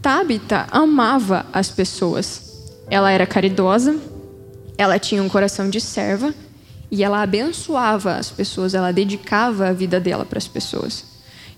Tabita 0.00 0.66
amava 0.70 1.46
as 1.52 1.70
pessoas. 1.70 2.68
Ela 2.90 3.10
era 3.10 3.26
caridosa, 3.26 3.98
ela 4.76 4.98
tinha 4.98 5.22
um 5.22 5.28
coração 5.28 5.68
de 5.68 5.80
serva 5.80 6.32
e 6.90 7.02
ela 7.02 7.22
abençoava 7.22 8.14
as 8.14 8.30
pessoas, 8.30 8.74
ela 8.74 8.92
dedicava 8.92 9.68
a 9.68 9.72
vida 9.72 9.98
dela 9.98 10.24
para 10.24 10.38
as 10.38 10.46
pessoas. 10.46 11.04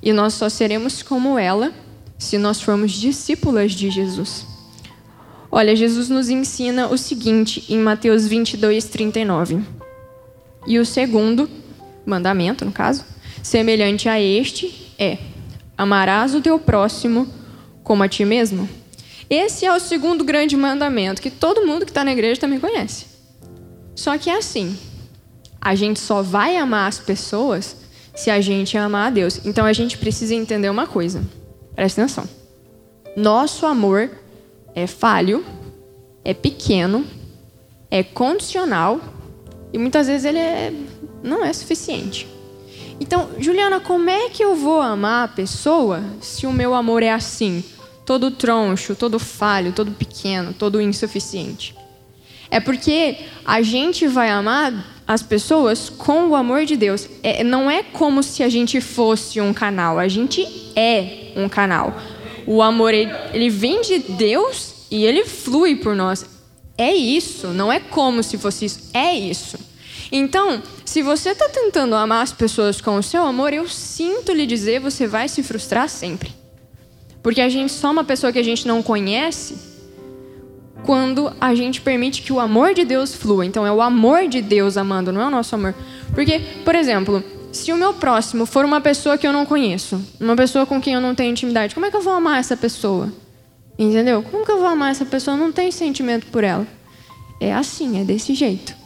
E 0.03 0.13
nós 0.13 0.35
só 0.35 0.49
seremos 0.49 1.03
como 1.03 1.39
ela 1.39 1.73
se 2.19 2.39
nós 2.39 2.61
formos 2.61 2.93
discípulas 2.93 3.73
de 3.73 3.91
Jesus. 3.91 4.47
Olha, 5.53 5.75
Jesus 5.75 6.09
nos 6.09 6.29
ensina 6.29 6.89
o 6.89 6.97
seguinte 6.97 7.65
em 7.69 7.79
Mateus 7.79 8.27
22, 8.27 8.85
39. 8.85 9.61
E 10.67 10.79
o 10.79 10.87
segundo 10.87 11.49
mandamento, 12.07 12.65
no 12.65 12.73
caso, 12.73 13.05
semelhante 13.43 14.09
a 14.09 14.21
este, 14.21 14.95
é: 14.99 15.19
amarás 15.81 16.35
o 16.35 16.43
teu 16.43 16.59
próximo 16.59 17.27
como 17.83 18.03
a 18.03 18.09
ti 18.09 18.23
mesmo. 18.23 18.69
Esse 19.31 19.65
é 19.65 19.75
o 19.75 19.81
segundo 19.81 20.23
grande 20.23 20.55
mandamento 20.55 21.23
que 21.23 21.31
todo 21.31 21.67
mundo 21.67 21.87
que 21.87 21.91
está 21.91 22.05
na 22.05 22.13
igreja 22.13 22.39
também 22.39 22.61
conhece. 22.61 23.07
Só 23.95 24.19
que 24.19 24.29
é 24.29 24.37
assim: 24.37 24.77
a 25.59 25.75
gente 25.75 25.99
só 25.99 26.21
vai 26.21 26.59
amar 26.59 26.87
as 26.87 26.99
pessoas 26.99 27.77
se 28.15 28.31
a 28.31 28.43
gente 28.43 28.77
amar 28.77 29.07
a 29.07 29.11
Deus. 29.11 29.41
Então 29.47 29.65
a 29.65 29.73
gente 29.73 29.97
precisa 29.97 30.35
entender 30.35 30.69
uma 30.69 30.87
coisa. 30.87 31.25
Presta 31.75 32.03
atenção. 32.03 32.29
Nosso 33.17 33.65
amor 33.65 34.11
é 34.75 34.87
falho, 34.87 35.43
é 36.23 36.35
pequeno, 36.35 37.07
é 37.91 38.03
condicional 38.03 39.01
e 39.73 39.79
muitas 39.79 40.09
vezes 40.09 40.27
ele 40.27 40.39
é, 40.39 40.75
não 41.23 41.43
é 41.43 41.51
suficiente. 41.55 42.29
Então, 43.01 43.31
Juliana, 43.39 43.81
como 43.81 44.11
é 44.11 44.29
que 44.29 44.45
eu 44.45 44.55
vou 44.55 44.81
amar 44.81 45.25
a 45.25 45.29
pessoa 45.29 46.05
se 46.21 46.47
o 46.47 46.53
meu 46.53 46.75
amor 46.75 47.03
é 47.03 47.11
assim? 47.11 47.65
Todo 48.05 48.31
troncho, 48.31 48.95
todo 48.95 49.19
falho, 49.19 49.73
todo 49.73 49.91
pequeno, 49.91 50.53
todo 50.53 50.81
insuficiente. 50.81 51.75
É 52.51 52.61
porque 52.61 53.17
a 53.45 53.63
gente 53.63 54.07
vai 54.07 54.29
amar 54.29 55.03
as 55.07 55.23
pessoas 55.23 55.89
com 55.89 56.29
o 56.29 56.37
amor 56.37 56.67
de 56.67 56.77
Deus. 56.77 57.09
É, 57.23 57.43
não 57.43 57.71
é 57.71 57.83
como 57.83 58.23
se 58.23 58.43
a 58.43 58.49
gente 58.49 58.81
fosse 58.81 59.41
um 59.41 59.55
canal, 59.55 59.99
a 59.99 60.07
gente 60.07 60.47
é 60.77 61.33
um 61.37 61.49
canal. 61.49 61.97
O 62.47 62.61
amor, 62.61 62.93
ele, 62.93 63.49
vem 63.49 63.81
de 63.81 63.99
Deus 64.01 64.87
e 64.91 65.05
ele 65.05 65.25
flui 65.25 65.77
por 65.77 65.95
nós. 65.95 66.27
É 66.77 66.95
isso, 66.95 67.49
não 67.49 67.73
é 67.73 67.79
como 67.81 68.23
se 68.23 68.37
fosse 68.37 68.65
isso, 68.65 68.91
é 68.93 69.15
isso. 69.15 69.59
Então, 70.13 70.63
se 70.85 71.03
você 71.03 71.31
está 71.31 71.49
tentando 71.49 71.95
amar 71.95 72.23
as 72.23 72.33
pessoas 72.33 72.81
com 72.81 72.97
o 72.97 73.03
seu 73.03 73.25
amor, 73.25 73.53
eu 73.53 73.69
sinto 73.69 74.33
lhe 74.33 74.47
dizer, 74.47 74.81
você 74.81 75.07
vai 75.07 75.29
se 75.29 75.43
frustrar 75.43 75.89
sempre. 75.89 76.35
Porque 77.23 77.41
a 77.41 77.49
gente 77.49 77.73
só 77.73 77.91
uma 77.91 78.03
pessoa 78.03 78.33
que 78.33 78.39
a 78.39 78.43
gente 78.43 78.67
não 78.67 78.83
conhece 78.83 79.57
quando 80.85 81.33
a 81.41 81.55
gente 81.55 81.81
permite 81.81 82.23
que 82.23 82.33
o 82.33 82.41
amor 82.41 82.75
de 82.75 82.85
Deus 82.85 83.15
flua. 83.15 83.45
Então, 83.47 83.67
é 83.67 83.71
o 83.71 83.81
amor 83.81 84.27
de 84.27 84.43
Deus 84.43 84.77
amando, 84.77 85.13
não 85.13 85.21
é 85.21 85.27
o 85.27 85.31
nosso 85.31 85.55
amor. 85.55 85.75
Porque, 86.13 86.41
por 86.65 86.75
exemplo, 86.75 87.23
se 87.53 87.73
o 87.73 87.77
meu 87.77 87.95
próximo 87.95 88.47
for 88.47 88.65
uma 88.65 88.81
pessoa 88.81 89.19
que 89.19 89.27
eu 89.27 89.33
não 89.33 89.47
conheço, 89.47 90.01
uma 90.19 90.35
pessoa 90.35 90.67
com 90.67 90.81
quem 90.81 90.95
eu 90.95 91.01
não 91.01 91.15
tenho 91.15 91.31
intimidade, 91.31 91.75
como 91.75 91.87
é 91.87 91.91
que 91.91 91.97
eu 91.97 92.03
vou 92.03 92.13
amar 92.13 92.41
essa 92.41 92.57
pessoa? 92.57 93.13
Entendeu? 93.79 94.23
Como 94.23 94.45
que 94.45 94.51
eu 94.51 94.59
vou 94.59 94.69
amar 94.69 94.91
essa 94.91 95.05
pessoa? 95.05 95.37
Não 95.37 95.53
tenho 95.53 95.73
sentimento 95.73 96.27
por 96.27 96.43
ela. 96.43 96.67
É 97.41 97.53
assim, 97.53 98.01
é 98.01 98.05
desse 98.05 98.35
jeito. 98.35 98.80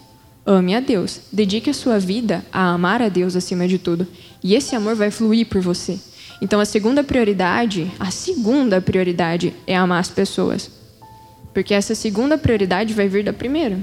Ame 0.46 0.74
a 0.74 0.80
Deus. 0.80 1.20
Dedique 1.32 1.70
a 1.70 1.74
sua 1.74 1.98
vida 1.98 2.44
a 2.52 2.70
amar 2.70 3.00
a 3.00 3.08
Deus 3.08 3.34
acima 3.34 3.66
de 3.66 3.78
tudo. 3.78 4.06
E 4.42 4.54
esse 4.54 4.76
amor 4.76 4.94
vai 4.94 5.10
fluir 5.10 5.46
por 5.46 5.60
você. 5.62 5.98
Então 6.40 6.60
a 6.60 6.64
segunda 6.66 7.02
prioridade, 7.02 7.90
a 7.98 8.10
segunda 8.10 8.80
prioridade 8.80 9.54
é 9.66 9.74
amar 9.74 10.00
as 10.00 10.10
pessoas. 10.10 10.70
Porque 11.54 11.72
essa 11.72 11.94
segunda 11.94 12.36
prioridade 12.36 12.92
vai 12.92 13.08
vir 13.08 13.24
da 13.24 13.32
primeira. 13.32 13.78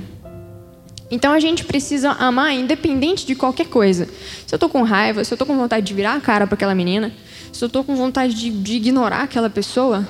Então 1.10 1.34
a 1.34 1.40
gente 1.40 1.66
precisa 1.66 2.12
amar 2.12 2.54
independente 2.54 3.26
de 3.26 3.34
qualquer 3.34 3.68
coisa. 3.68 4.08
Se 4.46 4.54
eu 4.54 4.58
estou 4.58 4.70
com 4.70 4.84
raiva, 4.84 5.24
se 5.24 5.34
eu 5.34 5.36
estou 5.36 5.48
com 5.48 5.58
vontade 5.58 5.86
de 5.86 5.94
virar 5.94 6.14
a 6.14 6.22
cara 6.22 6.46
para 6.46 6.54
aquela 6.56 6.76
menina, 6.76 7.12
se 7.52 7.64
eu 7.64 7.68
estou 7.68 7.84
com 7.84 7.96
vontade 7.96 8.34
de, 8.34 8.52
de 8.52 8.76
ignorar 8.76 9.24
aquela 9.24 9.50
pessoa, 9.50 10.08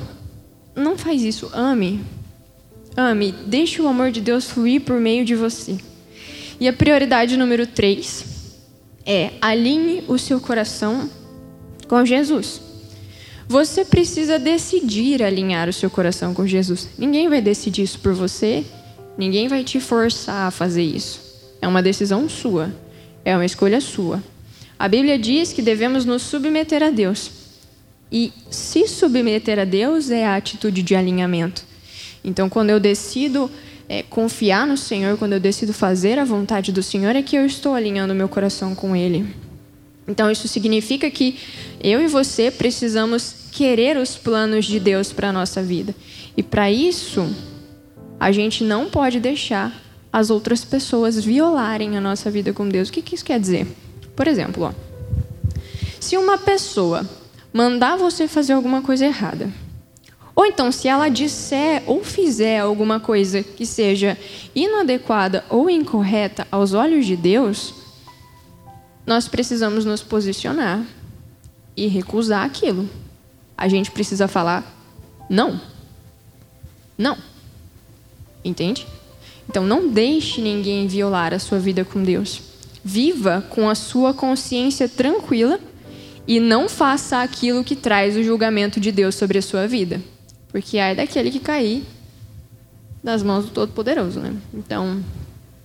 não 0.76 0.98
faz 0.98 1.24
isso. 1.24 1.50
Ame. 1.54 2.02
Ame. 2.96 3.32
Deixe 3.48 3.82
o 3.82 3.88
amor 3.88 4.12
de 4.12 4.20
Deus 4.20 4.50
fluir 4.50 4.82
por 4.82 5.00
meio 5.00 5.24
de 5.24 5.36
você. 5.36 5.78
E 6.62 6.68
a 6.68 6.74
prioridade 6.74 7.36
número 7.36 7.66
três 7.66 8.24
é 9.04 9.32
alinhe 9.42 10.04
o 10.08 10.16
seu 10.20 10.40
coração 10.40 11.10
com 11.88 12.06
Jesus. 12.06 12.62
Você 13.48 13.84
precisa 13.84 14.38
decidir 14.38 15.24
alinhar 15.24 15.68
o 15.68 15.74
seu 15.74 15.90
coração 15.90 16.36
com 16.36 16.46
Jesus. 16.46 16.88
Ninguém 17.00 17.28
vai 17.28 17.42
decidir 17.42 17.82
isso 17.82 17.98
por 17.98 18.14
você, 18.14 18.64
ninguém 19.18 19.48
vai 19.48 19.64
te 19.64 19.80
forçar 19.80 20.50
a 20.50 20.52
fazer 20.52 20.84
isso. 20.84 21.20
É 21.60 21.68
uma 21.68 21.82
decisão 21.82 22.30
sua, 22.30 22.72
é 23.26 23.36
uma 23.36 23.44
escolha 23.44 23.82
sua. 23.82 24.24
A 24.78 24.88
Bíblia 24.88 25.18
diz 25.18 25.52
que 25.52 25.64
devemos 25.64 26.06
nos 26.06 26.22
submeter 26.22 26.84
a 26.84 26.92
Deus. 26.92 27.32
E 28.12 28.32
se 28.52 28.88
submeter 28.88 29.58
a 29.58 29.66
Deus 29.66 30.12
é 30.12 30.28
a 30.28 30.36
atitude 30.36 30.84
de 30.84 30.94
alinhamento. 30.94 31.66
Então, 32.24 32.48
quando 32.48 32.70
eu 32.70 32.80
decido 32.80 33.50
é, 33.92 34.04
confiar 34.04 34.66
no 34.66 34.78
Senhor, 34.78 35.18
quando 35.18 35.34
eu 35.34 35.40
decido 35.40 35.74
fazer 35.74 36.18
a 36.18 36.24
vontade 36.24 36.72
do 36.72 36.82
Senhor, 36.82 37.14
é 37.14 37.22
que 37.22 37.36
eu 37.36 37.46
estou 37.46 37.76
alinhando 37.76 38.16
meu 38.16 38.30
coração 38.30 38.74
com 38.74 38.96
Ele. 38.96 39.28
Então, 40.08 40.32
isso 40.32 40.48
significa 40.48 41.12
que 41.12 41.38
eu 41.84 42.02
e 42.02 42.08
você 42.08 42.50
precisamos 42.50 43.50
querer 43.52 43.98
os 43.98 44.16
planos 44.16 44.64
de 44.64 44.80
Deus 44.80 45.12
para 45.12 45.28
a 45.28 45.34
nossa 45.34 45.62
vida. 45.62 45.94
E 46.38 46.42
para 46.42 46.72
isso, 46.72 47.36
a 48.18 48.32
gente 48.32 48.64
não 48.64 48.90
pode 48.90 49.20
deixar 49.20 49.76
as 50.12 50.30
outras 50.30 50.64
pessoas 50.64 51.22
violarem 51.22 51.98
a 51.98 52.02
nossa 52.02 52.32
vida 52.32 52.54
com 52.54 52.70
Deus. 52.70 52.88
O 52.88 52.94
que, 52.94 53.02
que 53.02 53.16
isso 53.16 53.26
quer 53.26 53.42
dizer? 53.42 53.68
Por 54.16 54.26
exemplo, 54.26 54.64
ó, 54.64 54.74
se 56.00 56.16
uma 56.16 56.38
pessoa 56.38 57.06
mandar 57.52 57.98
você 57.98 58.26
fazer 58.26 58.54
alguma 58.54 58.82
coisa 58.82 59.06
errada, 59.06 59.50
ou 60.42 60.46
então, 60.48 60.72
se 60.72 60.88
ela 60.88 61.08
disser 61.08 61.84
ou 61.86 62.04
fizer 62.04 62.62
alguma 62.62 63.00
coisa 63.00 63.44
que 63.44 63.64
seja 63.64 64.18
inadequada 64.56 65.46
ou 65.48 65.70
incorreta 65.70 66.48
aos 66.50 66.74
olhos 66.74 67.06
de 67.06 67.16
Deus, 67.16 67.76
nós 69.06 69.28
precisamos 69.28 69.86
nos 69.86 70.02
posicionar 70.02 70.84
e 71.78 71.86
recusar 71.86 72.44
aquilo. 72.44 72.90
A 73.56 73.68
gente 73.68 73.92
precisa 73.92 74.28
falar 74.28 74.66
não. 75.30 75.62
Não. 76.98 77.20
Entende? 78.44 78.88
Então, 79.48 79.64
não 79.64 79.90
deixe 79.90 80.42
ninguém 80.42 80.88
violar 80.88 81.36
a 81.36 81.40
sua 81.40 81.60
vida 81.60 81.86
com 81.86 82.02
Deus. 82.02 82.42
Viva 82.84 83.46
com 83.48 83.70
a 83.70 83.76
sua 83.76 84.12
consciência 84.12 84.90
tranquila 84.90 85.60
e 86.28 86.40
não 86.40 86.68
faça 86.68 87.22
aquilo 87.22 87.64
que 87.64 87.76
traz 87.76 88.18
o 88.18 88.24
julgamento 88.24 88.80
de 88.80 88.92
Deus 88.92 89.14
sobre 89.14 89.38
a 89.38 89.42
sua 89.44 89.68
vida. 89.68 90.02
Porque 90.52 90.78
é 90.78 90.94
daquele 90.94 91.32
que 91.32 91.40
cair 91.40 91.84
das 93.04 93.24
mãos 93.24 93.46
do 93.46 93.52
Todo-Poderoso, 93.52 94.20
né? 94.20 94.36
Então, 94.54 95.04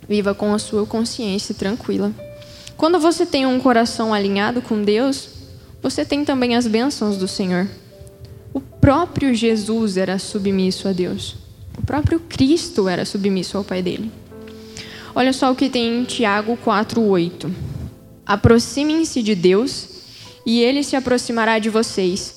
viva 0.09 0.35
com 0.35 0.55
a 0.55 0.59
sua 0.59 0.87
consciência 0.87 1.55
tranquila. 1.55 2.13
Quando 2.77 2.99
você 2.99 3.27
tem 3.27 3.47
um 3.47 3.59
coração 3.59 4.13
alinhado 4.15 4.63
com 4.63 4.83
Deus, 4.83 5.29
você 5.83 6.05
tem 6.05 6.25
também 6.25 6.57
as 6.57 6.67
bênçãos 6.67 7.17
do 7.17 7.27
Senhor. 7.27 7.69
O 8.53 8.61
próprio 8.61 9.35
Jesus 9.35 9.97
era 9.97 10.19
submisso 10.19 10.89
a 10.89 10.93
Deus. 10.93 11.37
O 11.77 11.83
próprio 11.83 12.21
Cristo 12.21 12.89
era 12.89 13.05
submisso 13.05 13.59
ao 13.59 13.65
Pai 13.65 13.83
dele. 13.83 14.11
Olha 15.15 15.33
só 15.33 15.51
o 15.51 15.57
que 15.57 15.69
tem 15.69 16.01
em 16.01 16.05
Tiago 16.05 16.59
4:8. 16.63 17.51
Aproximem-se 18.25 19.23
de 19.23 19.35
Deus 19.35 19.89
e 20.45 20.61
ele 20.61 20.83
se 20.83 20.97
aproximará 20.97 21.59
de 21.59 21.71
vocês. 21.71 22.36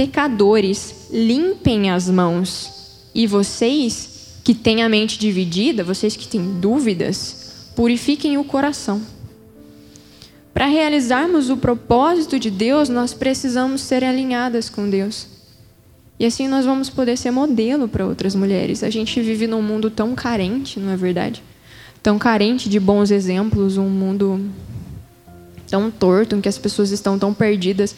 Pecadores, 0.00 1.08
limpem 1.10 1.90
as 1.90 2.08
mãos. 2.08 2.70
E 3.14 3.26
vocês 3.26 4.38
que 4.42 4.54
têm 4.54 4.82
a 4.82 4.88
mente 4.88 5.18
dividida, 5.18 5.84
vocês 5.84 6.16
que 6.16 6.26
têm 6.26 6.58
dúvidas, 6.58 7.70
purifiquem 7.76 8.38
o 8.38 8.44
coração. 8.44 9.02
Para 10.54 10.64
realizarmos 10.64 11.50
o 11.50 11.56
propósito 11.58 12.38
de 12.38 12.50
Deus, 12.50 12.88
nós 12.88 13.12
precisamos 13.12 13.82
ser 13.82 14.02
alinhadas 14.02 14.70
com 14.70 14.88
Deus. 14.88 15.26
E 16.18 16.24
assim 16.24 16.48
nós 16.48 16.64
vamos 16.64 16.88
poder 16.88 17.18
ser 17.18 17.30
modelo 17.30 17.86
para 17.86 18.06
outras 18.06 18.34
mulheres. 18.34 18.82
A 18.82 18.88
gente 18.88 19.20
vive 19.20 19.46
num 19.46 19.60
mundo 19.60 19.90
tão 19.90 20.14
carente, 20.14 20.80
não 20.80 20.92
é 20.92 20.96
verdade? 20.96 21.42
Tão 22.02 22.18
carente 22.18 22.70
de 22.70 22.80
bons 22.80 23.10
exemplos, 23.10 23.76
um 23.76 23.90
mundo 23.90 24.50
tão 25.68 25.90
torto, 25.90 26.36
em 26.36 26.40
que 26.40 26.48
as 26.48 26.56
pessoas 26.56 26.90
estão 26.90 27.18
tão 27.18 27.34
perdidas. 27.34 27.94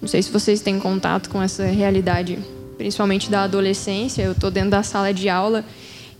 Não 0.00 0.08
sei 0.08 0.22
se 0.22 0.30
vocês 0.30 0.60
têm 0.60 0.78
contato 0.78 1.30
com 1.30 1.42
essa 1.42 1.64
realidade, 1.64 2.38
principalmente 2.76 3.30
da 3.30 3.42
adolescência. 3.42 4.22
Eu 4.22 4.32
estou 4.32 4.50
dentro 4.50 4.70
da 4.70 4.82
sala 4.82 5.12
de 5.12 5.28
aula 5.28 5.64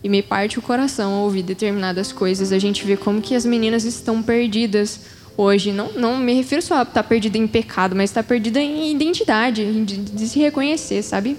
e 0.03 0.09
me 0.09 0.21
parte 0.21 0.59
o 0.59 0.61
coração 0.61 1.13
ao 1.13 1.23
ouvir 1.23 1.43
determinadas 1.43 2.11
coisas. 2.11 2.51
A 2.51 2.59
gente 2.59 2.85
vê 2.85 2.97
como 2.97 3.21
que 3.21 3.35
as 3.35 3.45
meninas 3.45 3.83
estão 3.83 4.21
perdidas 4.21 5.01
hoje. 5.37 5.71
Não, 5.71 5.91
não 5.93 6.17
me 6.17 6.33
refiro 6.33 6.61
só 6.61 6.79
a 6.79 6.81
estar 6.81 6.93
tá 6.93 7.03
perdida 7.03 7.37
em 7.37 7.47
pecado, 7.47 7.95
mas 7.95 8.09
estar 8.09 8.23
tá 8.23 8.27
perdida 8.27 8.59
em 8.59 8.91
identidade, 8.91 9.85
de, 9.85 9.97
de 9.97 10.27
se 10.27 10.39
reconhecer, 10.39 11.03
sabe? 11.03 11.37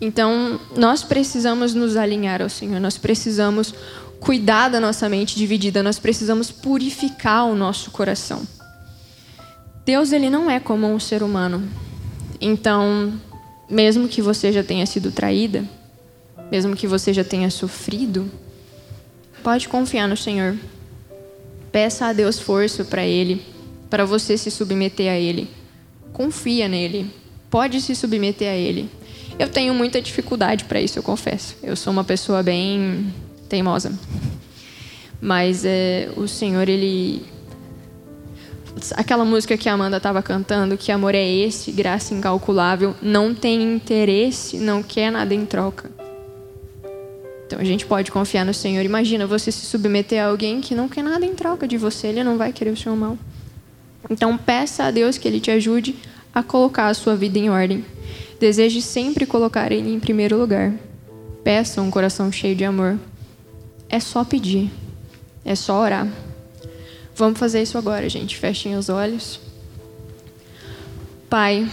Então, 0.00 0.60
nós 0.76 1.02
precisamos 1.02 1.74
nos 1.74 1.96
alinhar 1.96 2.42
ao 2.42 2.48
Senhor, 2.48 2.80
nós 2.80 2.98
precisamos 2.98 3.74
cuidar 4.20 4.68
da 4.68 4.80
nossa 4.80 5.08
mente 5.08 5.36
dividida, 5.36 5.82
nós 5.82 5.98
precisamos 5.98 6.50
purificar 6.50 7.46
o 7.46 7.54
nosso 7.54 7.90
coração. 7.90 8.42
Deus 9.86 10.10
ele 10.10 10.28
não 10.28 10.50
é 10.50 10.58
como 10.58 10.92
um 10.92 10.98
ser 10.98 11.22
humano. 11.22 11.62
Então, 12.40 13.12
mesmo 13.70 14.08
que 14.08 14.20
você 14.20 14.50
já 14.50 14.64
tenha 14.64 14.84
sido 14.84 15.12
traída, 15.12 15.64
mesmo 16.50 16.74
que 16.74 16.88
você 16.88 17.14
já 17.14 17.22
tenha 17.22 17.48
sofrido, 17.50 18.28
pode 19.44 19.68
confiar 19.68 20.08
no 20.08 20.16
Senhor. 20.16 20.56
Peça 21.70 22.06
a 22.06 22.12
Deus 22.12 22.40
força 22.40 22.84
para 22.84 23.06
ele, 23.06 23.40
para 23.88 24.04
você 24.04 24.36
se 24.36 24.50
submeter 24.50 25.08
a 25.08 25.16
ele. 25.16 25.48
Confia 26.12 26.66
nele. 26.66 27.08
Pode 27.48 27.80
se 27.80 27.94
submeter 27.94 28.50
a 28.50 28.56
ele. 28.56 28.90
Eu 29.38 29.48
tenho 29.48 29.72
muita 29.72 30.02
dificuldade 30.02 30.64
para 30.64 30.80
isso, 30.80 30.98
eu 30.98 31.02
confesso. 31.04 31.54
Eu 31.62 31.76
sou 31.76 31.92
uma 31.92 32.02
pessoa 32.02 32.42
bem 32.42 33.14
teimosa. 33.48 33.96
Mas 35.20 35.64
é, 35.64 36.10
o 36.16 36.26
Senhor, 36.26 36.68
ele. 36.68 37.35
Aquela 38.94 39.24
música 39.24 39.56
que 39.56 39.68
a 39.68 39.72
Amanda 39.72 39.96
estava 39.96 40.22
cantando, 40.22 40.76
que 40.76 40.92
amor 40.92 41.14
é 41.14 41.26
esse, 41.26 41.72
graça 41.72 42.12
incalculável, 42.12 42.94
não 43.00 43.34
tem 43.34 43.62
interesse, 43.62 44.58
não 44.58 44.82
quer 44.82 45.10
nada 45.10 45.34
em 45.34 45.46
troca. 45.46 45.90
Então 47.46 47.58
a 47.58 47.64
gente 47.64 47.86
pode 47.86 48.10
confiar 48.10 48.44
no 48.44 48.52
Senhor. 48.52 48.84
Imagina 48.84 49.26
você 49.26 49.50
se 49.50 49.64
submeter 49.64 50.22
a 50.22 50.26
alguém 50.28 50.60
que 50.60 50.74
não 50.74 50.88
quer 50.88 51.02
nada 51.02 51.24
em 51.24 51.34
troca 51.34 51.66
de 51.66 51.78
você, 51.78 52.08
ele 52.08 52.22
não 52.22 52.36
vai 52.36 52.52
querer 52.52 52.70
o 52.70 52.76
seu 52.76 52.94
mal. 52.94 53.16
Então 54.10 54.36
peça 54.36 54.84
a 54.84 54.90
Deus 54.90 55.16
que 55.16 55.26
ele 55.26 55.40
te 55.40 55.50
ajude 55.50 55.96
a 56.34 56.42
colocar 56.42 56.88
a 56.88 56.94
sua 56.94 57.16
vida 57.16 57.38
em 57.38 57.48
ordem. 57.48 57.84
Deseje 58.38 58.82
sempre 58.82 59.24
colocar 59.24 59.72
ele 59.72 59.90
em 59.90 59.98
primeiro 59.98 60.36
lugar. 60.36 60.74
Peça 61.42 61.80
um 61.80 61.90
coração 61.90 62.30
cheio 62.30 62.54
de 62.54 62.64
amor. 62.64 62.98
É 63.88 63.98
só 64.00 64.22
pedir. 64.22 64.70
É 65.44 65.54
só 65.54 65.80
orar. 65.80 66.06
Vamos 67.16 67.38
fazer 67.38 67.62
isso 67.62 67.78
agora, 67.78 68.08
gente. 68.10 68.36
Fechem 68.36 68.76
os 68.76 68.90
olhos. 68.90 69.40
Pai, 71.30 71.66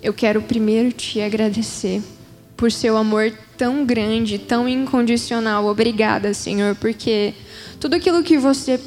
eu 0.00 0.14
quero 0.14 0.40
primeiro 0.42 0.92
te 0.92 1.20
agradecer 1.20 2.00
por 2.56 2.70
seu 2.70 2.96
amor 2.96 3.32
tão 3.58 3.84
grande, 3.84 4.38
tão 4.38 4.68
incondicional. 4.68 5.66
Obrigada, 5.66 6.32
Senhor, 6.32 6.76
porque 6.76 7.34
tudo 7.80 7.96
aquilo 7.96 8.22
que 8.22 8.38
você 8.38 8.80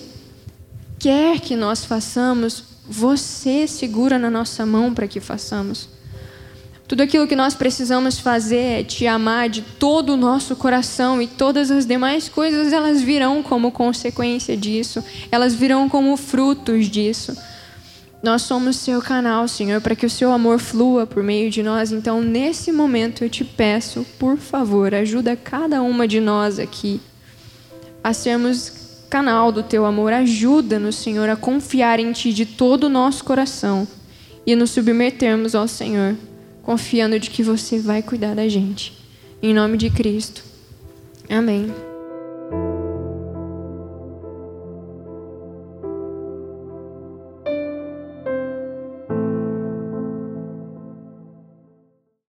quer 0.97 1.41
que 1.41 1.55
nós 1.55 1.83
façamos, 1.83 2.63
você 2.87 3.67
segura 3.67 4.17
na 4.17 4.29
nossa 4.29 4.65
mão 4.65 4.93
para 4.93 5.07
que 5.07 5.19
façamos. 5.19 5.89
Tudo 6.87 7.01
aquilo 7.01 7.27
que 7.27 7.35
nós 7.35 7.53
precisamos 7.53 8.17
fazer 8.17 8.79
é 8.79 8.83
te 8.83 9.05
amar 9.05 9.49
de 9.49 9.61
todo 9.61 10.13
o 10.13 10.17
nosso 10.17 10.55
coração 10.55 11.21
e 11.21 11.27
todas 11.27 11.69
as 11.69 11.85
demais 11.85 12.29
coisas 12.29 12.71
elas 12.71 13.01
virão 13.01 13.43
como 13.43 13.71
consequência 13.71 14.55
disso, 14.55 15.03
elas 15.29 15.53
virão 15.53 15.89
como 15.89 16.15
frutos 16.15 16.85
disso. 16.85 17.35
Nós 18.23 18.43
somos 18.43 18.77
seu 18.77 19.01
canal, 19.01 19.49
Senhor, 19.49 19.81
para 19.81 19.97
que 19.97 20.05
o 20.05 20.09
seu 20.09 20.31
amor 20.31 20.59
flua 20.59 21.05
por 21.05 21.21
meio 21.21 21.51
de 21.51 21.61
nós. 21.61 21.91
Então, 21.91 22.21
nesse 22.21 22.71
momento, 22.71 23.23
eu 23.23 23.29
te 23.29 23.43
peço, 23.43 24.05
por 24.17 24.37
favor, 24.37 24.95
ajuda 24.95 25.35
cada 25.35 25.81
uma 25.81 26.07
de 26.07 26.21
nós 26.21 26.57
aqui 26.57 27.01
a 28.01 28.13
sermos 28.13 29.03
canal 29.09 29.51
do 29.51 29.61
teu 29.61 29.85
amor. 29.85 30.13
Ajuda-nos, 30.13 30.95
Senhor, 30.95 31.29
a 31.29 31.35
confiar 31.35 31.99
em 31.99 32.13
ti 32.13 32.31
de 32.31 32.45
todo 32.45 32.85
o 32.85 32.89
nosso 32.89 33.23
coração 33.25 33.85
e 34.45 34.55
nos 34.55 34.71
submetermos 34.71 35.53
ao 35.53 35.67
Senhor 35.67 36.15
confiando 36.67 37.17
de 37.17 37.29
que 37.29 37.41
você 37.41 37.79
vai 37.79 38.03
cuidar 38.03 38.35
da 38.35 38.49
gente. 38.49 38.91
Em 39.41 39.53
nome 39.53 39.77
de 39.77 39.89
Cristo. 39.89 40.43
Amém. 41.29 41.86